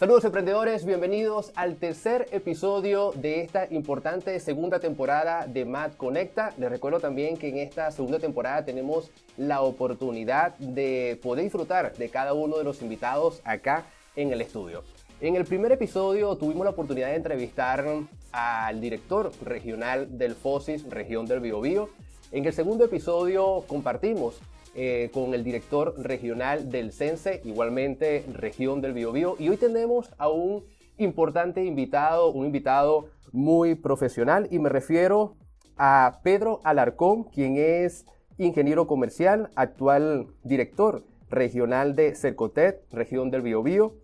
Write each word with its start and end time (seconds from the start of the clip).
Saludos 0.00 0.24
emprendedores, 0.24 0.86
bienvenidos 0.86 1.52
al 1.56 1.76
tercer 1.76 2.26
episodio 2.32 3.12
de 3.16 3.42
esta 3.42 3.66
importante 3.70 4.40
segunda 4.40 4.80
temporada 4.80 5.46
de 5.46 5.66
Mad 5.66 5.92
Conecta. 5.98 6.54
Les 6.56 6.70
recuerdo 6.70 7.00
también 7.00 7.36
que 7.36 7.50
en 7.50 7.58
esta 7.58 7.90
segunda 7.90 8.18
temporada 8.18 8.64
tenemos 8.64 9.10
la 9.36 9.60
oportunidad 9.60 10.56
de 10.56 11.20
poder 11.22 11.44
disfrutar 11.44 11.94
de 11.98 12.08
cada 12.08 12.32
uno 12.32 12.56
de 12.56 12.64
los 12.64 12.80
invitados 12.80 13.42
acá 13.44 13.84
en 14.16 14.32
el 14.32 14.40
estudio. 14.40 14.84
En 15.20 15.36
el 15.36 15.44
primer 15.44 15.70
episodio 15.70 16.34
tuvimos 16.34 16.64
la 16.64 16.70
oportunidad 16.70 17.08
de 17.08 17.16
entrevistar 17.16 17.84
al 18.32 18.80
director 18.80 19.30
regional 19.44 20.16
del 20.16 20.34
FOSIS, 20.34 20.88
región 20.88 21.26
del 21.26 21.40
Biobío. 21.40 21.90
En 22.32 22.46
el 22.46 22.54
segundo 22.54 22.86
episodio 22.86 23.64
compartimos 23.66 24.40
eh, 24.74 25.10
con 25.12 25.34
el 25.34 25.42
director 25.42 25.94
regional 25.98 26.70
del 26.70 26.92
CENSE, 26.92 27.40
igualmente 27.44 28.24
región 28.32 28.80
del 28.80 28.92
Biobío. 28.92 29.34
Y 29.38 29.48
hoy 29.48 29.56
tenemos 29.56 30.14
a 30.16 30.28
un 30.28 30.64
importante 30.96 31.64
invitado, 31.64 32.30
un 32.30 32.46
invitado 32.46 33.08
muy 33.32 33.74
profesional, 33.74 34.46
y 34.50 34.60
me 34.60 34.68
refiero 34.68 35.34
a 35.76 36.20
Pedro 36.22 36.60
Alarcón, 36.62 37.24
quien 37.24 37.56
es 37.56 38.04
ingeniero 38.38 38.86
comercial, 38.86 39.50
actual 39.56 40.28
director 40.44 41.04
regional 41.30 41.96
de 41.96 42.14
Cercotet, 42.14 42.84
región 42.92 43.30
del 43.30 43.42
Biobío. 43.42 43.94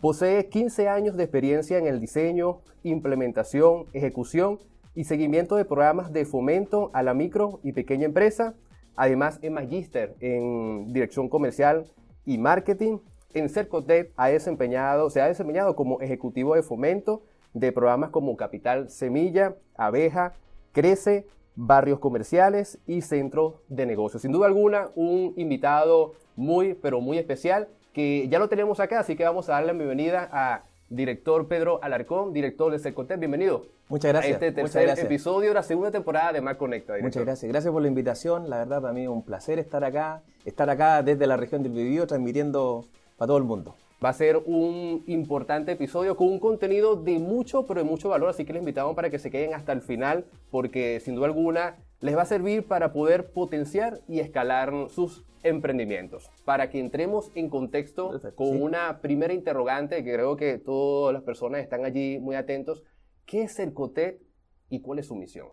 Posee 0.00 0.48
15 0.48 0.88
años 0.88 1.16
de 1.16 1.24
experiencia 1.24 1.78
en 1.78 1.86
el 1.86 2.00
diseño, 2.00 2.62
implementación, 2.82 3.86
ejecución 3.92 4.58
y 4.94 5.04
seguimiento 5.04 5.56
de 5.56 5.64
programas 5.64 6.12
de 6.12 6.24
fomento 6.24 6.90
a 6.94 7.02
la 7.02 7.14
micro 7.14 7.60
y 7.62 7.72
pequeña 7.72 8.06
empresa 8.06 8.54
Además, 8.96 9.38
es 9.42 9.50
magíster 9.50 10.14
en 10.20 10.92
dirección 10.92 11.28
comercial 11.28 11.86
y 12.24 12.38
marketing. 12.38 12.98
En 13.32 13.48
Cercotec 13.48 14.12
ha 14.16 14.28
desempeñado, 14.28 15.10
se 15.10 15.20
ha 15.20 15.26
desempeñado 15.28 15.76
como 15.76 16.00
ejecutivo 16.00 16.54
de 16.54 16.62
fomento 16.62 17.22
de 17.54 17.72
programas 17.72 18.10
como 18.10 18.36
Capital 18.36 18.90
Semilla, 18.90 19.56
Abeja, 19.76 20.34
Crece, 20.72 21.26
Barrios 21.56 21.98
Comerciales 21.98 22.78
y 22.86 23.02
Centros 23.02 23.54
de 23.68 23.86
Negocios. 23.86 24.22
Sin 24.22 24.32
duda 24.32 24.46
alguna, 24.46 24.90
un 24.94 25.34
invitado 25.36 26.14
muy, 26.36 26.74
pero 26.74 27.00
muy 27.00 27.18
especial 27.18 27.68
que 27.92 28.28
ya 28.28 28.38
lo 28.38 28.48
tenemos 28.48 28.80
acá, 28.80 29.00
así 29.00 29.16
que 29.16 29.24
vamos 29.24 29.48
a 29.48 29.52
darle 29.52 29.68
la 29.68 29.72
bienvenida 29.72 30.28
a 30.32 30.64
director 30.90 31.46
Pedro 31.48 31.82
Alarcón, 31.82 32.32
director 32.32 32.70
de 32.70 32.78
Cercotec. 32.78 33.18
Bienvenido. 33.18 33.66
Muchas 33.88 34.12
gracias. 34.12 34.32
A 34.32 34.46
este 34.46 34.52
tercer 34.52 34.98
episodio 34.98 35.48
de 35.48 35.54
la 35.54 35.62
segunda 35.62 35.90
temporada 35.90 36.32
de 36.32 36.40
Mar 36.40 36.58
Conecta. 36.58 36.94
Muchas 37.00 37.24
gracias. 37.24 37.50
Gracias 37.50 37.72
por 37.72 37.80
la 37.80 37.88
invitación. 37.88 38.50
La 38.50 38.58
verdad, 38.58 38.82
para 38.82 38.92
mí 38.92 39.04
es 39.04 39.08
un 39.08 39.24
placer 39.24 39.58
estar 39.58 39.82
acá, 39.84 40.22
estar 40.44 40.68
acá 40.68 41.02
desde 41.02 41.26
la 41.26 41.36
región 41.36 41.62
del 41.62 41.72
Biobío, 41.72 42.06
transmitiendo 42.06 42.84
para 43.16 43.28
todo 43.28 43.38
el 43.38 43.44
mundo. 43.44 43.76
Va 44.04 44.08
a 44.08 44.14
ser 44.14 44.38
un 44.46 45.04
importante 45.06 45.72
episodio 45.72 46.16
con 46.16 46.28
un 46.28 46.40
contenido 46.40 46.96
de 46.96 47.18
mucho, 47.18 47.66
pero 47.66 47.80
de 47.80 47.84
mucho 47.84 48.08
valor, 48.08 48.30
así 48.30 48.44
que 48.44 48.52
les 48.52 48.60
invitamos 48.60 48.96
para 48.96 49.10
que 49.10 49.18
se 49.18 49.30
queden 49.30 49.54
hasta 49.54 49.72
el 49.72 49.82
final, 49.82 50.24
porque 50.50 51.00
sin 51.00 51.14
duda 51.14 51.26
alguna 51.26 51.76
les 52.00 52.16
va 52.16 52.22
a 52.22 52.26
servir 52.26 52.66
para 52.66 52.92
poder 52.92 53.32
potenciar 53.32 54.00
y 54.08 54.20
escalar 54.20 54.72
sus 54.88 55.24
emprendimientos. 55.42 56.30
Para 56.44 56.70
que 56.70 56.80
entremos 56.80 57.30
en 57.34 57.48
contexto 57.48 58.20
con 58.34 58.62
una 58.62 59.00
primera 59.00 59.32
interrogante 59.32 60.02
que 60.02 60.12
creo 60.14 60.36
que 60.36 60.58
todas 60.58 61.12
las 61.12 61.22
personas 61.22 61.60
están 61.60 61.84
allí 61.84 62.18
muy 62.18 62.36
atentos. 62.36 62.84
¿Qué 63.26 63.42
es 63.42 63.54
Cercotec 63.54 64.20
y 64.68 64.80
cuál 64.80 64.98
es 64.98 65.06
su 65.06 65.14
misión? 65.14 65.48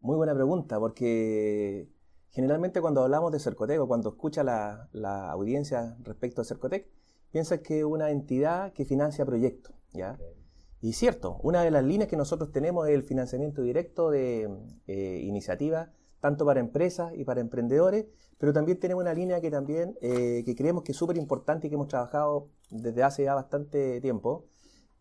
Muy 0.00 0.16
buena 0.16 0.34
pregunta, 0.34 0.80
porque 0.80 1.88
generalmente 2.30 2.80
cuando 2.80 3.02
hablamos 3.02 3.30
de 3.30 3.38
Cercotec 3.38 3.80
o 3.80 3.86
cuando 3.86 4.10
escucha 4.10 4.42
la, 4.42 5.30
audiencia 5.30 5.96
respecto 6.02 6.40
a 6.40 6.44
Cercotec, 6.44 6.88
piensa 7.30 7.62
que 7.62 7.78
es 7.78 7.84
una 7.84 8.10
entidad 8.10 8.72
que 8.72 8.84
financia 8.84 9.24
proyectos. 9.24 9.74
¿ya? 9.92 10.18
Y 10.82 10.94
cierto, 10.94 11.38
una 11.44 11.62
de 11.62 11.70
las 11.70 11.84
líneas 11.84 12.10
que 12.10 12.16
nosotros 12.16 12.50
tenemos 12.50 12.88
es 12.88 12.94
el 12.94 13.04
financiamiento 13.04 13.62
directo 13.62 14.10
de 14.10 14.50
eh, 14.88 15.20
iniciativas, 15.22 15.90
tanto 16.18 16.44
para 16.44 16.58
empresas 16.58 17.12
y 17.16 17.24
para 17.24 17.40
emprendedores, 17.40 18.06
pero 18.36 18.52
también 18.52 18.80
tenemos 18.80 19.02
una 19.02 19.14
línea 19.14 19.40
que 19.40 19.48
también 19.48 19.96
eh, 20.02 20.42
que 20.44 20.56
creemos 20.56 20.82
que 20.82 20.90
es 20.90 20.98
súper 20.98 21.16
importante 21.16 21.68
y 21.68 21.70
que 21.70 21.76
hemos 21.76 21.86
trabajado 21.86 22.48
desde 22.68 23.04
hace 23.04 23.22
ya 23.22 23.34
bastante 23.34 24.00
tiempo, 24.00 24.46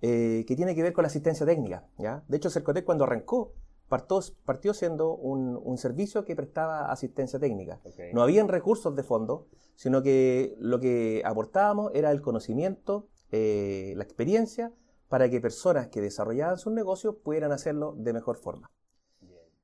eh, 0.04 0.46
que 0.48 0.56
tiene 0.56 0.76
que 0.76 0.84
ver 0.84 0.94
con 0.94 1.02
la 1.02 1.08
asistencia 1.08 1.48
técnica. 1.48 1.88
¿ya? 1.98 2.24
De 2.28 2.38
hecho, 2.38 2.52
Cercotec 2.52 2.86
cuando 2.86 3.06
arrancó 3.06 3.56
partió, 3.90 4.20
partió 4.46 4.76
siendo 4.76 5.16
un, 5.16 5.78
servicio 5.80 6.26
que 6.26 6.36
prestaba 6.36 6.92
asistencia 6.92 7.40
técnica. 7.40 7.82
No 8.14 8.22
habían 8.22 8.48
recursos 8.48 8.96
de 8.96 9.02
fondo, 9.02 9.48
sino 9.76 10.04
que 10.04 10.56
lo 10.60 10.80
que 10.80 11.24
aportábamos 11.26 11.92
era 11.96 12.12
el 12.12 12.22
conocimiento, 12.22 13.08
eh, 13.32 13.94
la 13.98 14.04
experiencia, 14.04 14.72
para 15.12 15.30
que 15.30 15.42
personas 15.42 15.90
que 15.90 16.00
desarrollaban 16.00 16.58
sus 16.58 16.72
negocios 16.72 17.18
pudieran 17.22 17.52
hacerlo 17.52 17.94
de 17.98 18.14
mejor 18.14 18.38
forma. 18.38 18.72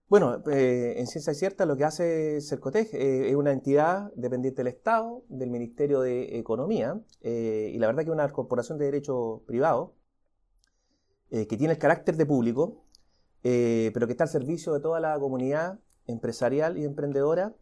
Bueno, 0.10 0.44
eh, 0.52 0.96
en 0.98 1.08
ciencia 1.08 1.34
cierta 1.34 1.66
lo 1.66 1.78
que 1.78 1.86
hace 1.86 2.42
Cercotec 2.42 2.94
eh, 2.94 3.30
es 3.30 3.36
una 3.36 3.54
entidad 3.54 4.12
dependiente 4.16 4.62
del 4.62 4.68
Estado, 4.68 5.24
del 5.30 5.50
Ministerio 5.50 6.02
de 6.02 6.38
Economía, 6.38 7.00
eh, 7.22 7.72
y 7.74 7.78
la 7.78 7.88
verdad 7.88 8.04
que 8.04 8.10
es 8.10 8.14
una 8.14 8.28
corporación 8.30 8.78
de 8.78 8.86
derecho 8.86 9.44
privado, 9.48 9.96
que 11.30 11.58
tiene 11.58 11.74
el 11.74 11.80
carácter 11.80 12.16
de 12.16 12.26
público, 12.26 12.86
pero 13.42 14.08
que 14.08 14.12
está 14.12 14.26
al 14.26 14.30
servicio 14.30 14.74
de 14.74 14.80
toda 14.80 15.02
la 15.02 15.18
comunidad 15.20 15.80
empresarial 16.08 16.78
y 16.78 16.86
emprendedora 16.86 17.54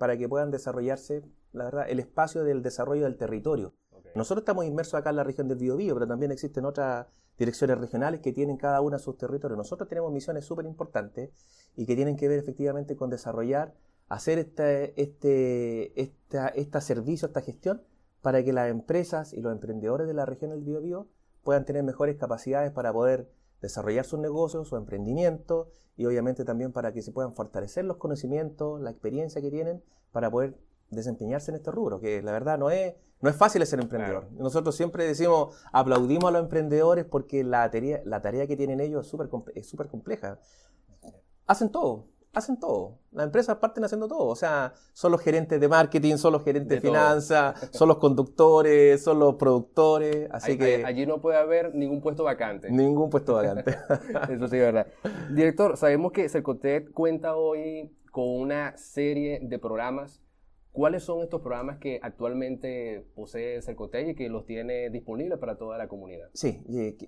para 0.00 0.16
que 0.16 0.28
puedan 0.28 0.50
desarrollarse, 0.50 1.22
la 1.52 1.64
verdad, 1.66 1.86
el 1.88 2.00
espacio 2.00 2.42
del 2.42 2.60
desarrollo 2.62 3.04
del 3.04 3.16
territorio. 3.16 3.72
Nosotros 4.14 4.42
estamos 4.42 4.64
inmersos 4.64 4.94
acá 4.94 5.10
en 5.10 5.16
la 5.16 5.24
región 5.24 5.48
del 5.48 5.58
Biobío, 5.58 5.94
pero 5.94 6.06
también 6.06 6.30
existen 6.30 6.64
otras 6.64 7.06
direcciones 7.36 7.78
regionales 7.78 8.20
que 8.20 8.32
tienen 8.32 8.56
cada 8.56 8.80
una 8.80 8.98
sus 8.98 9.16
territorios. 9.16 9.58
Nosotros 9.58 9.88
tenemos 9.88 10.12
misiones 10.12 10.44
súper 10.44 10.66
importantes 10.66 11.30
y 11.76 11.84
que 11.84 11.96
tienen 11.96 12.16
que 12.16 12.28
ver 12.28 12.38
efectivamente 12.38 12.96
con 12.96 13.10
desarrollar, 13.10 13.74
hacer 14.08 14.38
este, 14.38 15.00
este, 15.00 16.00
esta, 16.00 16.48
esta 16.48 16.80
servicio, 16.80 17.26
esta 17.26 17.40
gestión, 17.40 17.82
para 18.22 18.42
que 18.44 18.52
las 18.52 18.70
empresas 18.70 19.32
y 19.32 19.40
los 19.40 19.52
emprendedores 19.52 20.06
de 20.06 20.14
la 20.14 20.26
región 20.26 20.50
del 20.50 20.62
Biobío 20.62 21.08
puedan 21.42 21.64
tener 21.64 21.82
mejores 21.82 22.16
capacidades 22.16 22.70
para 22.72 22.92
poder 22.92 23.28
desarrollar 23.60 24.04
sus 24.04 24.20
negocios, 24.20 24.68
su 24.68 24.76
emprendimiento 24.76 25.68
y 25.96 26.06
obviamente 26.06 26.44
también 26.44 26.72
para 26.72 26.92
que 26.92 27.02
se 27.02 27.12
puedan 27.12 27.34
fortalecer 27.34 27.84
los 27.84 27.96
conocimientos, 27.96 28.80
la 28.80 28.90
experiencia 28.90 29.40
que 29.40 29.50
tienen 29.50 29.82
para 30.12 30.30
poder 30.30 30.56
desempeñarse 30.94 31.50
en 31.50 31.56
este 31.56 31.70
rubro, 31.70 32.00
que 32.00 32.22
la 32.22 32.32
verdad 32.32 32.58
no 32.58 32.70
es, 32.70 32.94
no 33.20 33.30
es 33.30 33.36
fácil 33.36 33.64
ser 33.66 33.80
emprendedor. 33.80 34.28
Nosotros 34.32 34.76
siempre 34.76 35.06
decimos, 35.06 35.56
aplaudimos 35.72 36.24
a 36.24 36.30
los 36.32 36.42
emprendedores 36.42 37.04
porque 37.04 37.44
la 37.44 37.70
tarea, 37.70 38.00
la 38.04 38.20
tarea 38.20 38.46
que 38.46 38.56
tienen 38.56 38.80
ellos 38.80 39.06
es 39.06 39.10
súper 39.10 39.28
es 39.54 39.68
super 39.68 39.88
compleja. 39.88 40.38
Hacen 41.46 41.70
todo, 41.70 42.06
hacen 42.34 42.58
todo. 42.58 42.98
Las 43.12 43.26
empresas 43.26 43.56
parten 43.56 43.84
haciendo 43.84 44.08
todo. 44.08 44.26
O 44.26 44.36
sea, 44.36 44.74
son 44.92 45.12
los 45.12 45.20
gerentes 45.20 45.60
de 45.60 45.68
marketing, 45.68 46.16
son 46.16 46.32
los 46.32 46.44
gerentes 46.44 46.82
de, 46.82 46.86
finanzas, 46.86 47.68
son 47.72 47.88
los 47.88 47.98
conductores, 47.98 49.02
son 49.02 49.18
los 49.18 49.36
productores. 49.36 50.28
Así 50.30 50.58
que. 50.58 50.84
Allí 50.84 51.06
no 51.06 51.20
puede 51.20 51.38
haber 51.38 51.74
ningún 51.74 52.00
puesto 52.00 52.24
vacante. 52.24 52.70
Ningún 52.70 53.10
puesto 53.10 53.34
vacante. 53.36 53.76
Eso 54.30 54.48
sí 54.48 54.58
verdad. 54.58 54.86
Director, 55.30 55.76
sabemos 55.76 56.12
que 56.12 56.28
Cercotec 56.28 56.92
cuenta 56.92 57.36
hoy 57.36 57.92
con 58.10 58.28
una 58.28 58.76
serie 58.76 59.40
de 59.42 59.58
programas 59.58 60.23
¿Cuáles 60.74 61.04
son 61.04 61.22
estos 61.22 61.40
programas 61.40 61.78
que 61.78 62.00
actualmente 62.02 63.06
posee 63.14 63.62
Cercotec 63.62 64.08
y 64.08 64.14
que 64.16 64.28
los 64.28 64.44
tiene 64.44 64.90
disponibles 64.90 65.38
para 65.38 65.56
toda 65.56 65.78
la 65.78 65.86
comunidad? 65.86 66.28
Sí, 66.34 66.64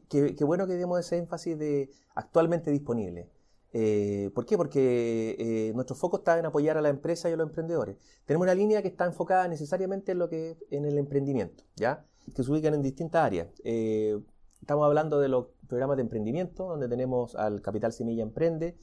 qué 0.09 0.45
bueno 0.45 0.69
que 0.69 0.75
demos 0.75 1.01
ese 1.01 1.17
énfasis 1.17 1.59
de 1.59 1.91
actualmente 2.15 2.71
disponible. 2.71 3.29
Eh, 3.73 4.31
¿Por 4.37 4.47
qué? 4.47 4.57
Porque 4.57 5.35
eh, 5.41 5.73
nuestro 5.75 5.97
foco 5.97 6.19
está 6.19 6.39
en 6.39 6.47
apoyar 6.47 6.77
a 6.79 6.81
la 6.81 6.91
empresa 6.91 7.29
y 7.29 7.33
a 7.33 7.37
los 7.37 7.49
emprendedores. 7.49 7.97
Tenemos 8.25 8.45
una 8.45 8.55
línea 8.55 8.83
que 8.83 8.89
está 8.89 9.05
enfocada 9.05 9.49
necesariamente 9.49 10.13
en 10.13 10.21
lo 10.21 10.29
que 10.29 10.57
en 10.71 10.85
el 10.85 10.97
emprendimiento, 10.97 11.65
¿ya? 11.75 12.07
Que 12.37 12.45
se 12.45 12.53
ubican 12.53 12.73
en 12.73 12.83
distintas 12.83 13.25
áreas. 13.25 13.49
Eh, 13.65 14.17
estamos 14.61 14.87
hablando 14.87 15.19
de 15.19 15.27
los 15.27 15.49
programas 15.67 15.97
de 15.97 16.03
emprendimiento, 16.03 16.69
donde 16.69 16.89
tenemos 16.89 17.35
al 17.35 17.63
Capital 17.63 17.93
Semilla 17.93 18.23
Emprende, 18.23 18.79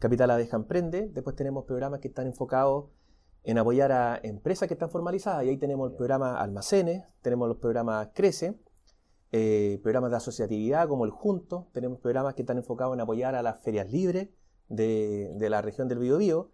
Capital 0.00 0.32
Abeja 0.32 0.56
Emprende. 0.56 1.06
Después 1.06 1.36
tenemos 1.36 1.66
programas 1.66 2.00
que 2.00 2.08
están 2.08 2.26
enfocados 2.26 2.90
en 3.44 3.58
apoyar 3.58 3.92
a 3.92 4.20
empresas 4.22 4.68
que 4.68 4.74
están 4.74 4.90
formalizadas. 4.90 5.44
Y 5.44 5.48
ahí 5.48 5.56
tenemos 5.56 5.90
el 5.90 5.96
programa 5.96 6.40
Almacenes, 6.40 7.04
tenemos 7.22 7.48
los 7.48 7.58
programas 7.58 8.08
Crece, 8.14 8.58
eh, 9.32 9.80
programas 9.82 10.10
de 10.10 10.16
asociatividad 10.16 10.88
como 10.88 11.04
el 11.04 11.10
Junto, 11.10 11.68
tenemos 11.72 11.98
programas 11.98 12.34
que 12.34 12.42
están 12.42 12.58
enfocados 12.58 12.94
en 12.94 13.00
apoyar 13.00 13.34
a 13.34 13.42
las 13.42 13.60
ferias 13.62 13.90
libres 13.90 14.28
de, 14.68 15.36
la 15.38 15.62
región 15.62 15.88
del 15.88 15.98
Biobío, 15.98 16.50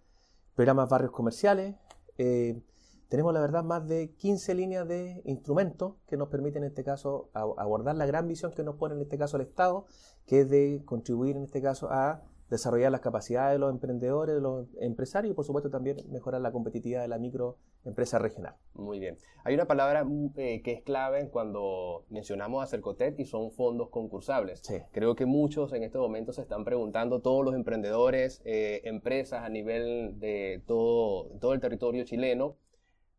programas 0.55 0.89
barrios 0.89 1.13
comerciales. 1.13 1.77
Eh, 2.19 2.63
tenemos 3.09 3.33
la 3.33 3.41
verdad 3.41 3.63
más 3.63 3.87
de 3.87 4.15
15 4.15 4.55
líneas 4.55 4.89
de 4.89 5.23
instrumentos 5.25 5.95
que 6.07 6.17
nos 6.17 6.29
permiten 6.29 6.65
en 6.65 6.71
este 6.71 6.83
caso 6.83 7.31
abordar 7.33 7.95
la 7.95 8.07
gran 8.07 8.27
visión 8.27 8.51
que 8.53 8.65
nos 8.65 8.77
pone 8.77 8.97
en 8.97 9.03
este 9.03 9.19
caso 9.19 9.37
el 9.37 9.43
Estado, 9.43 9.87
que 10.27 10.41
es 10.41 10.51
de 10.51 10.83
contribuir 10.85 11.37
en 11.37 11.45
este 11.45 11.63
caso 11.63 11.89
a 11.93 12.23
desarrollar 12.51 12.93
las 12.93 13.01
capacidades 13.01 13.55
de 13.55 13.59
los 13.59 13.71
emprendedores, 13.71 14.35
de 14.35 14.41
los 14.41 14.69
empresarios 14.81 15.33
y 15.33 15.35
por 15.35 15.45
supuesto 15.45 15.71
también 15.71 15.99
mejorar 16.11 16.41
la 16.41 16.53
competitividad 16.53 17.03
de 17.03 17.09
la 17.09 17.19
microempresa 17.19 18.19
regional. 18.19 18.55
Muy 18.75 18.99
bien. 18.99 19.17
Hay 19.45 19.55
una 19.55 19.67
palabra 19.67 20.05
mm, 20.05 20.33
eh, 20.37 20.63
que 20.63 20.73
es 20.73 20.83
clave 20.83 21.29
cuando 21.31 22.05
mencionamos 22.11 22.63
a 22.63 22.67
Cercotec 22.67 23.19
y 23.19 23.25
son 23.25 23.51
fondos 23.51 23.89
concursables. 23.89 24.63
Creo 24.93 25.15
que 25.15 25.27
muchos 25.27 25.73
en 25.73 25.83
este 25.83 25.99
momento 25.99 26.33
se 26.33 26.43
están 26.43 26.65
preguntando, 26.65 27.21
todos 27.21 27.45
los 27.45 27.55
emprendedores, 27.55 28.43
eh, 28.45 28.83
empresas 28.85 29.43
a 29.43 29.49
nivel 29.49 30.19
de 30.19 30.63
todo, 30.67 31.31
todo 31.41 31.55
el 31.55 31.61
territorio 31.61 32.05
chileno, 32.05 32.57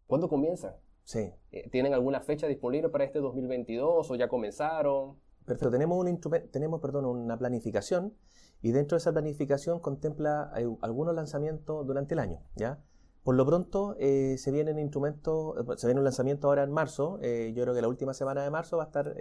¿cuándo 0.07 0.29
comienza? 0.29 0.77
Sí. 1.03 1.31
Eh, 1.51 1.69
¿Tienen 1.69 1.93
alguna 1.93 2.21
fecha 2.21 2.47
disponible 2.47 2.89
para 2.89 3.03
este 3.03 3.19
2022 3.19 4.09
o 4.09 4.15
ya 4.15 4.27
comenzaron? 4.27 5.17
Perfecto, 5.45 5.69
tenemos, 5.69 5.99
un 5.99 6.19
tenemos 6.51 6.81
perdón, 6.81 7.05
una 7.05 7.37
planificación 7.37 8.13
y 8.65 8.71
dentro 8.71 8.95
de 8.95 8.97
esa 8.97 9.11
planificación 9.11 9.79
contempla 9.79 10.51
algunos 10.81 11.13
lanzamientos 11.13 11.85
durante 11.85 12.15
el 12.15 12.19
año. 12.19 12.41
¿ya? 12.55 12.79
Por 13.21 13.35
lo 13.35 13.45
pronto 13.45 13.95
eh, 13.99 14.37
se 14.39 14.49
vienen 14.49 14.79
instrumentos, 14.79 15.55
eh, 15.55 15.77
se 15.77 15.85
viene 15.85 15.99
un 15.99 16.03
lanzamiento 16.03 16.47
ahora 16.47 16.63
en 16.63 16.71
marzo, 16.71 17.19
eh, 17.21 17.53
yo 17.55 17.61
creo 17.61 17.75
que 17.75 17.81
la 17.83 17.87
última 17.87 18.15
semana 18.15 18.41
de 18.41 18.49
marzo 18.49 18.77
va 18.77 18.85
a 18.85 18.87
estar 18.87 19.15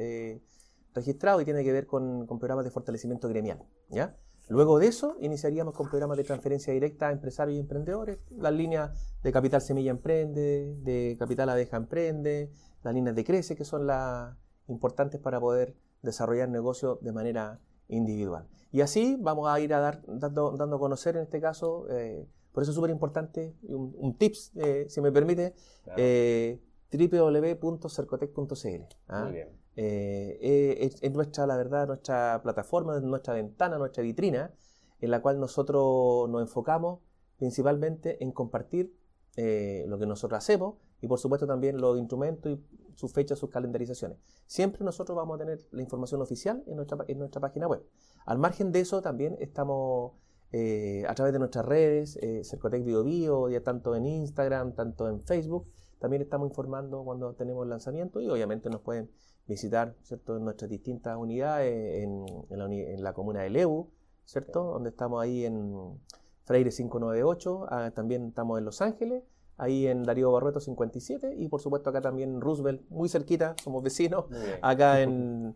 registrado 0.94 1.43
y 1.43 1.44
tiene 1.44 1.62
que 1.62 1.73
ver 1.73 1.87
con, 1.87 2.26
programas 2.38 2.64
de 2.64 2.70
fortalecimiento 2.70 3.29
gremial. 3.29 3.62
¿ya? 3.91 4.17
Luego 4.49 4.79
de 4.79 4.87
eso 4.87 5.19
iniciaríamos 5.20 5.75
con 5.75 5.91
programas 5.91 6.17
de 6.17 6.25
transferencia 6.25 6.73
directa 6.73 7.08
a 7.08 7.12
empresarios 7.12 7.58
y 7.58 7.61
emprendedores, 7.61 8.20
las 8.31 8.55
líneas 8.55 8.99
de 9.23 9.31
Capital 9.31 9.61
Semilla 9.61 9.91
Emprende, 9.91 10.75
de 10.79 11.17
Capital 11.19 11.50
Abeja 11.50 11.76
Emprende, 11.76 12.50
las 12.82 12.94
líneas 12.94 13.14
de 13.14 13.25
Crece, 13.25 13.56
que 13.56 13.67
son 13.67 13.87
las 13.87 14.35
importantes 14.69 15.20
para 15.20 15.38
poder 15.38 15.76
desarrollar 16.00 16.49
negocios 16.49 16.99
de 17.02 17.12
manera 17.12 17.61
individual. 17.89 18.47
Y 18.73 18.81
así 18.81 19.17
vamos 19.21 19.49
a 19.49 19.61
ir 19.61 19.73
a 19.75 19.81
dar, 19.81 20.03
dando, 20.07 20.57
dando 20.57 20.77
a 20.77 20.79
conocer 20.79 21.17
en 21.17 21.23
este 21.23 21.41
caso, 21.41 21.87
eh, 21.91 22.27
por 22.53 22.63
eso 22.63 22.73
es 22.73 22.75
súper 22.75 22.91
importante, 22.91 23.55
un, 23.69 24.17
tips, 24.19 24.53
eh, 24.57 24.87
si 24.89 25.01
me 25.01 25.13
permite, 25.13 25.55
eh, 25.97 26.61
www.cercotec.cl. 26.93 28.83
¿ah? 29.09 29.31
es, 29.77 31.13
nuestra, 31.13 31.47
la 31.47 31.57
verdad, 31.57 31.87
nuestra 31.87 32.41
plataforma, 32.43 32.99
nuestra 33.01 33.35
ventana, 33.35 33.79
nuestra 33.79 34.03
vitrina, 34.03 34.53
en 35.01 35.11
la 35.11 35.21
cual 35.21 35.41
nosotros 35.41 36.29
nos 36.29 36.43
enfocamos 36.43 37.01
principalmente 37.39 38.23
en 38.23 38.33
compartir 38.33 38.95
lo 39.37 39.99
que 39.99 40.07
nosotros 40.07 40.39
hacemos 40.39 40.77
y 41.05 41.06
por 41.06 41.19
supuesto 41.19 41.47
también 41.47 41.79
los 41.79 41.99
instrumentos 41.99 42.51
y 42.51 42.65
sus 42.95 43.12
fechas, 43.12 43.39
sus 43.39 43.51
calendarizaciones. 43.51 44.17
Siempre 44.47 44.83
nosotros 44.87 45.15
vamos 45.15 45.35
a 45.35 45.39
tener 45.39 45.59
la 45.71 45.83
información 45.83 46.23
oficial 46.23 46.65
en 46.67 46.77
nuestra, 46.77 47.05
en 47.06 47.19
nuestra 47.19 47.43
página 47.43 47.67
web. 47.69 47.85
Al 48.25 48.39
margen 48.39 48.73
de 48.73 48.81
eso, 48.81 49.03
también 49.03 49.37
estamos 49.39 50.12
eh, 50.51 51.05
a 51.06 51.15
través 51.15 51.35
de 51.35 51.41
nuestras 51.41 51.67
redes, 51.67 52.17
eh, 52.23 52.43
Cercotec 52.43 52.83
Bio 52.85 53.05
Bio, 53.05 53.51
ya 53.51 53.62
tanto 53.62 53.95
en 53.95 54.06
Instagram, 54.06 54.75
tanto 54.75 55.06
en 55.06 55.21
Facebook, 55.25 55.67
también 55.99 56.23
estamos 56.23 56.49
informando 56.49 57.05
cuando 57.05 57.35
tenemos 57.35 57.67
lanzamiento 57.67 58.23
y 58.23 58.31
obviamente 58.31 58.71
nos 58.71 58.81
pueden 58.81 59.11
visitar 59.47 59.95
¿cierto? 60.05 60.39
en 60.39 60.45
nuestras 60.45 60.71
distintas 60.71 61.19
unidades, 61.19 62.03
en, 62.03 63.03
la, 63.03 63.12
comuna 63.12 63.43
de 63.43 63.51
Lebu, 63.51 63.91
¿cierto? 64.25 64.65
donde 64.65 64.89
estamos 64.89 65.23
ahí 65.23 65.45
en 65.45 66.01
Freire 66.45 66.71
598, 66.71 67.67
ah, 67.69 67.91
también 67.91 68.29
estamos 68.29 68.59
en 68.59 68.65
Los 68.65 68.81
Ángeles 68.81 69.23
ahí 69.56 69.87
en 69.87 70.03
Darío 70.03 70.33
Barrueto 70.33 70.61
57 70.61 71.35
y 71.37 71.49
por 71.49 71.61
supuesto 71.61 71.91
acá 71.91 72.01
también 72.01 72.35
en 72.35 72.41
Roosevelt, 72.41 72.83
muy 72.91 73.09
cerquita, 73.09 73.55
somos 73.62 73.83
vecinos, 73.83 74.27
acá 74.62 75.01
en, 75.01 75.55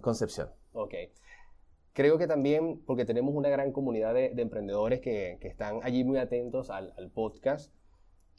Concepción. 0.00 0.48
Ok. 0.72 0.94
Creo 1.92 2.18
que 2.18 2.28
también, 2.28 2.80
porque 2.86 3.04
tenemos 3.04 3.34
una 3.34 3.48
gran 3.48 3.72
comunidad 3.72 4.14
de, 4.14 4.32
emprendedores 4.36 5.00
que, 5.00 5.38
están 5.42 5.80
allí 5.82 6.04
muy 6.04 6.18
atentos 6.18 6.70
al, 6.70 7.10
podcast, 7.12 7.74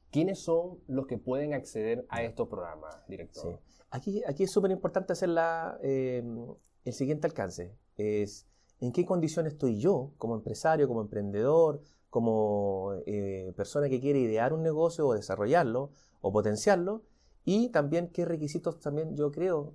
¿quiénes 0.09 0.39
son 0.39 0.79
los 0.87 1.07
que 1.07 1.17
pueden 1.17 1.53
acceder 1.53 2.05
a 2.07 2.23
estos 2.23 2.47
programas, 2.47 2.95
director? 3.09 3.59
Aquí, 3.89 4.23
aquí 4.25 4.43
es 4.43 4.51
súper 4.51 4.71
importante 4.71 5.11
hacer 5.11 5.29
eh, 5.83 6.23
el 6.85 6.93
siguiente 6.93 7.27
alcance. 7.27 7.75
Es 7.97 8.47
en 8.79 8.93
qué 8.93 9.05
condiciones 9.05 9.53
estoy 9.53 9.79
yo 9.79 10.13
como 10.17 10.35
empresario, 10.35 10.87
como 10.87 11.01
emprendedor, 11.01 11.81
como 12.11 12.91
eh, 13.07 13.53
persona 13.55 13.89
que 13.89 13.99
quiere 13.99 14.19
idear 14.19 14.53
un 14.53 14.61
negocio 14.61 15.07
o 15.07 15.13
desarrollarlo 15.13 15.89
o 16.19 16.31
potenciarlo 16.31 17.03
y 17.45 17.69
también 17.69 18.09
qué 18.09 18.25
requisitos 18.25 18.79
también 18.79 19.15
yo 19.15 19.31
creo 19.31 19.73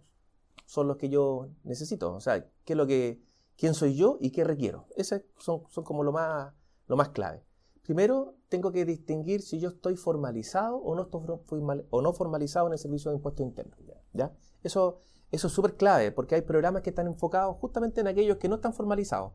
son 0.66 0.86
los 0.86 0.98
que 0.98 1.08
yo 1.08 1.48
necesito, 1.64 2.12
o 2.12 2.20
sea, 2.20 2.44
qué 2.64 2.74
es 2.74 2.76
lo 2.76 2.86
que, 2.86 3.22
quién 3.56 3.72
soy 3.72 3.94
yo 3.94 4.18
y 4.20 4.32
qué 4.32 4.44
requiero. 4.44 4.86
Esos 4.96 5.22
son, 5.38 5.62
como 5.84 6.02
lo 6.02 6.12
más, 6.12 6.52
lo 6.88 6.96
más 6.96 7.10
clave. 7.10 7.44
Primero, 7.82 8.34
tengo 8.48 8.72
que 8.72 8.84
distinguir 8.84 9.42
si 9.42 9.60
yo 9.60 9.70
estoy 9.70 9.96
formalizado 9.96 10.76
o 10.76 10.94
no, 10.96 11.02
estoy 11.02 11.62
o 11.90 12.02
no 12.02 12.12
formalizado 12.12 12.66
en 12.66 12.72
el 12.72 12.78
servicio 12.78 13.10
de 13.10 13.16
impuestos 13.16 13.46
internos. 13.46 13.78
¿ya? 14.12 14.32
Eso, 14.64 14.98
eso 15.30 15.46
es 15.46 15.52
súper 15.52 15.76
clave 15.76 16.10
porque 16.10 16.34
hay 16.34 16.42
programas 16.42 16.82
que 16.82 16.90
están 16.90 17.06
enfocados 17.06 17.56
justamente 17.58 18.00
en 18.00 18.08
aquellos 18.08 18.38
que 18.38 18.48
no 18.48 18.56
están 18.56 18.74
formalizados 18.74 19.32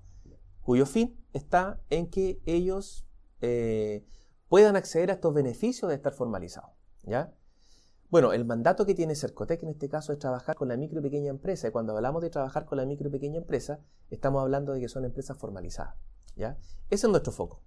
cuyo 0.61 0.85
fin 0.85 1.17
está 1.33 1.81
en 1.89 2.09
que 2.09 2.41
ellos 2.45 3.07
eh, 3.41 4.05
puedan 4.47 4.75
acceder 4.75 5.09
a 5.11 5.13
estos 5.13 5.33
beneficios 5.33 5.89
de 5.89 5.95
estar 5.95 6.13
formalizados. 6.13 6.71
¿ya? 7.03 7.33
Bueno, 8.09 8.33
el 8.33 8.43
mandato 8.45 8.85
que 8.85 8.93
tiene 8.93 9.15
Cercotec 9.15 9.63
en 9.63 9.69
este 9.69 9.87
caso 9.87 10.11
es 10.11 10.19
trabajar 10.19 10.55
con 10.55 10.67
la 10.67 10.77
micro 10.77 10.99
y 10.99 11.03
pequeña 11.03 11.29
empresa. 11.29 11.67
Y 11.67 11.71
cuando 11.71 11.95
hablamos 11.95 12.21
de 12.21 12.29
trabajar 12.29 12.65
con 12.65 12.77
la 12.77 12.85
micro 12.85 13.07
y 13.07 13.11
pequeña 13.11 13.37
empresa, 13.37 13.79
estamos 14.09 14.41
hablando 14.41 14.73
de 14.73 14.81
que 14.81 14.89
son 14.89 15.05
empresas 15.05 15.37
formalizadas. 15.37 15.95
¿ya? 16.35 16.57
Ese 16.89 17.07
es 17.07 17.09
nuestro 17.09 17.31
foco. 17.31 17.63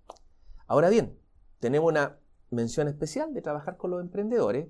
Ahora 0.67 0.91
bien, 0.91 1.19
tenemos 1.61 1.91
una 1.91 2.19
mención 2.51 2.89
especial 2.89 3.33
de 3.33 3.43
trabajar 3.43 3.77
con 3.77 3.91
los 3.91 4.01
emprendedores, 4.01 4.69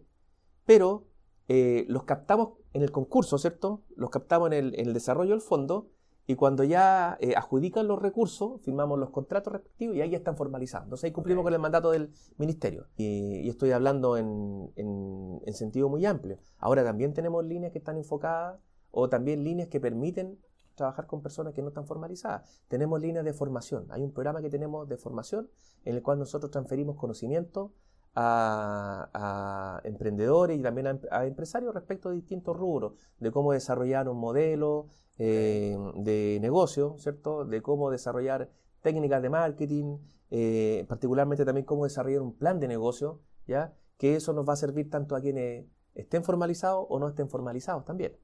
pero 0.64 1.08
eh, 1.48 1.84
los 1.88 2.04
captamos 2.04 2.58
en 2.72 2.82
el 2.82 2.90
concurso, 2.90 3.38
¿cierto? 3.38 3.82
Los 3.96 4.10
captamos 4.10 4.52
el, 4.52 4.74
en 4.78 4.86
el 4.86 4.94
desarrollo 4.94 5.32
del 5.32 5.40
fondo 5.40 5.90
y 6.26 6.36
cuando 6.36 6.64
ya 6.64 7.18
eh, 7.20 7.34
adjudican 7.36 7.86
los 7.86 8.00
recursos, 8.00 8.60
firmamos 8.62 8.98
los 8.98 9.10
contratos 9.10 9.52
respectivos 9.52 9.96
y 9.96 10.00
ahí 10.00 10.10
ya 10.10 10.16
están 10.16 10.36
formalizados. 10.36 10.86
Entonces 10.86 11.04
ahí 11.04 11.12
cumplimos 11.12 11.44
con 11.44 11.52
el 11.52 11.58
mandato 11.58 11.90
del 11.90 12.12
ministerio. 12.38 12.86
Y, 12.96 13.48
estoy 13.48 13.72
hablando 13.72 14.16
en, 14.16 14.72
en, 14.76 15.54
sentido 15.54 15.88
muy 15.88 16.04
amplio. 16.06 16.38
Ahora 16.58 16.82
también 16.82 17.12
tenemos 17.12 17.44
líneas 17.44 17.72
que 17.72 17.78
están 17.78 17.98
enfocadas 17.98 18.58
o 18.90 19.08
también 19.08 19.44
líneas 19.44 19.68
que 19.68 19.80
permiten 19.80 20.38
trabajar 20.74 21.06
con 21.06 21.22
personas 21.22 21.52
que 21.52 21.62
no 21.62 21.68
están 21.68 21.86
formalizadas. 21.86 22.62
Tenemos 22.68 23.00
líneas 23.00 23.24
de 23.24 23.34
formación. 23.34 23.86
Hay 23.90 24.02
un 24.02 24.12
programa 24.12 24.40
que 24.40 24.50
tenemos 24.50 24.88
de 24.88 24.96
formación 24.96 25.50
en 25.84 25.94
el 25.94 26.02
cual 26.02 26.18
nosotros 26.18 26.50
transferimos 26.50 26.96
conocimiento 26.96 27.72
a, 28.14 29.80
emprendedores 29.84 30.58
y 30.58 30.62
también 30.62 31.00
a, 31.10 31.26
empresarios 31.26 31.74
respecto 31.74 32.08
a 32.08 32.12
distintos 32.12 32.56
rubros, 32.56 32.94
de 33.18 33.30
cómo 33.30 33.52
desarrollar 33.52 34.08
un 34.08 34.18
modelo 34.18 34.86
eh, 35.18 35.76
de 35.96 36.38
negocio, 36.40 36.96
¿cierto? 36.98 37.44
De 37.44 37.62
cómo 37.62 37.90
desarrollar 37.90 38.50
técnicas 38.82 39.22
de 39.22 39.30
marketing, 39.30 39.98
eh, 40.30 40.84
particularmente 40.88 41.44
también 41.44 41.64
cómo 41.64 41.84
desarrollar 41.84 42.22
un 42.22 42.36
plan 42.36 42.60
de 42.60 42.68
negocio, 42.68 43.20
¿ya? 43.46 43.74
Que 43.96 44.16
eso 44.16 44.32
nos 44.32 44.48
va 44.48 44.54
a 44.54 44.56
servir 44.56 44.90
tanto 44.90 45.16
a 45.16 45.20
quienes 45.20 45.66
estén 45.94 46.24
formalizados 46.24 46.86
o 46.88 46.98
no 46.98 47.08
estén 47.08 47.28
formalizados 47.28 47.84
también. 47.84 48.16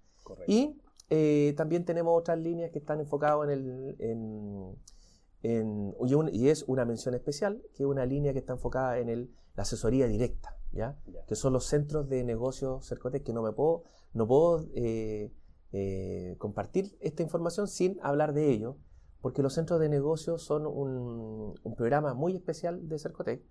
Y 0.47 0.81
eh, 1.09 1.55
también 1.57 1.85
tenemos 1.85 2.17
otras 2.17 2.39
líneas 2.39 2.71
que 2.71 2.79
están 2.79 3.01
enfocadas 3.01 3.49
en 3.49 3.51
el... 3.51 3.97
En, 5.43 5.95
y, 6.33 6.49
es 6.49 6.65
una 6.65 6.85
mención 6.85 7.15
especial, 7.15 7.63
que 7.75 7.85
es 7.85 7.89
una 7.89 8.05
línea 8.05 8.35
que 8.35 8.41
está 8.41 8.53
enfocada 8.53 8.99
en 8.99 9.09
el 9.09 9.31
la 9.55 9.63
asesoría 9.63 10.07
directa, 10.07 10.57
¿ya? 10.73 10.99
Que 11.27 11.35
son 11.35 11.53
los 11.53 11.67
centros 11.67 12.09
de 12.09 12.25
negocios 12.25 12.87
Cercotec 12.87 13.23
que 13.25 13.33
no 13.33 13.43
me 13.43 13.53
puedo, 13.53 13.85
no 14.13 14.27
puedo 14.27 14.67
eh, 14.75 15.33
eh, 15.73 16.37
compartir 16.39 16.97
esta 17.01 17.23
información 17.23 17.69
sin 17.69 17.99
hablar 18.03 18.33
de 18.33 18.51
ello, 18.51 18.77
porque 19.21 19.43
los 19.43 19.55
centros 19.55 19.81
de 19.81 19.89
negocios 19.89 20.43
son 20.43 20.67
un, 20.67 21.55
programa 21.77 22.15
muy 22.15 22.35
especial 22.35 22.89
de 22.89 22.99
Cercotec. 22.99 23.43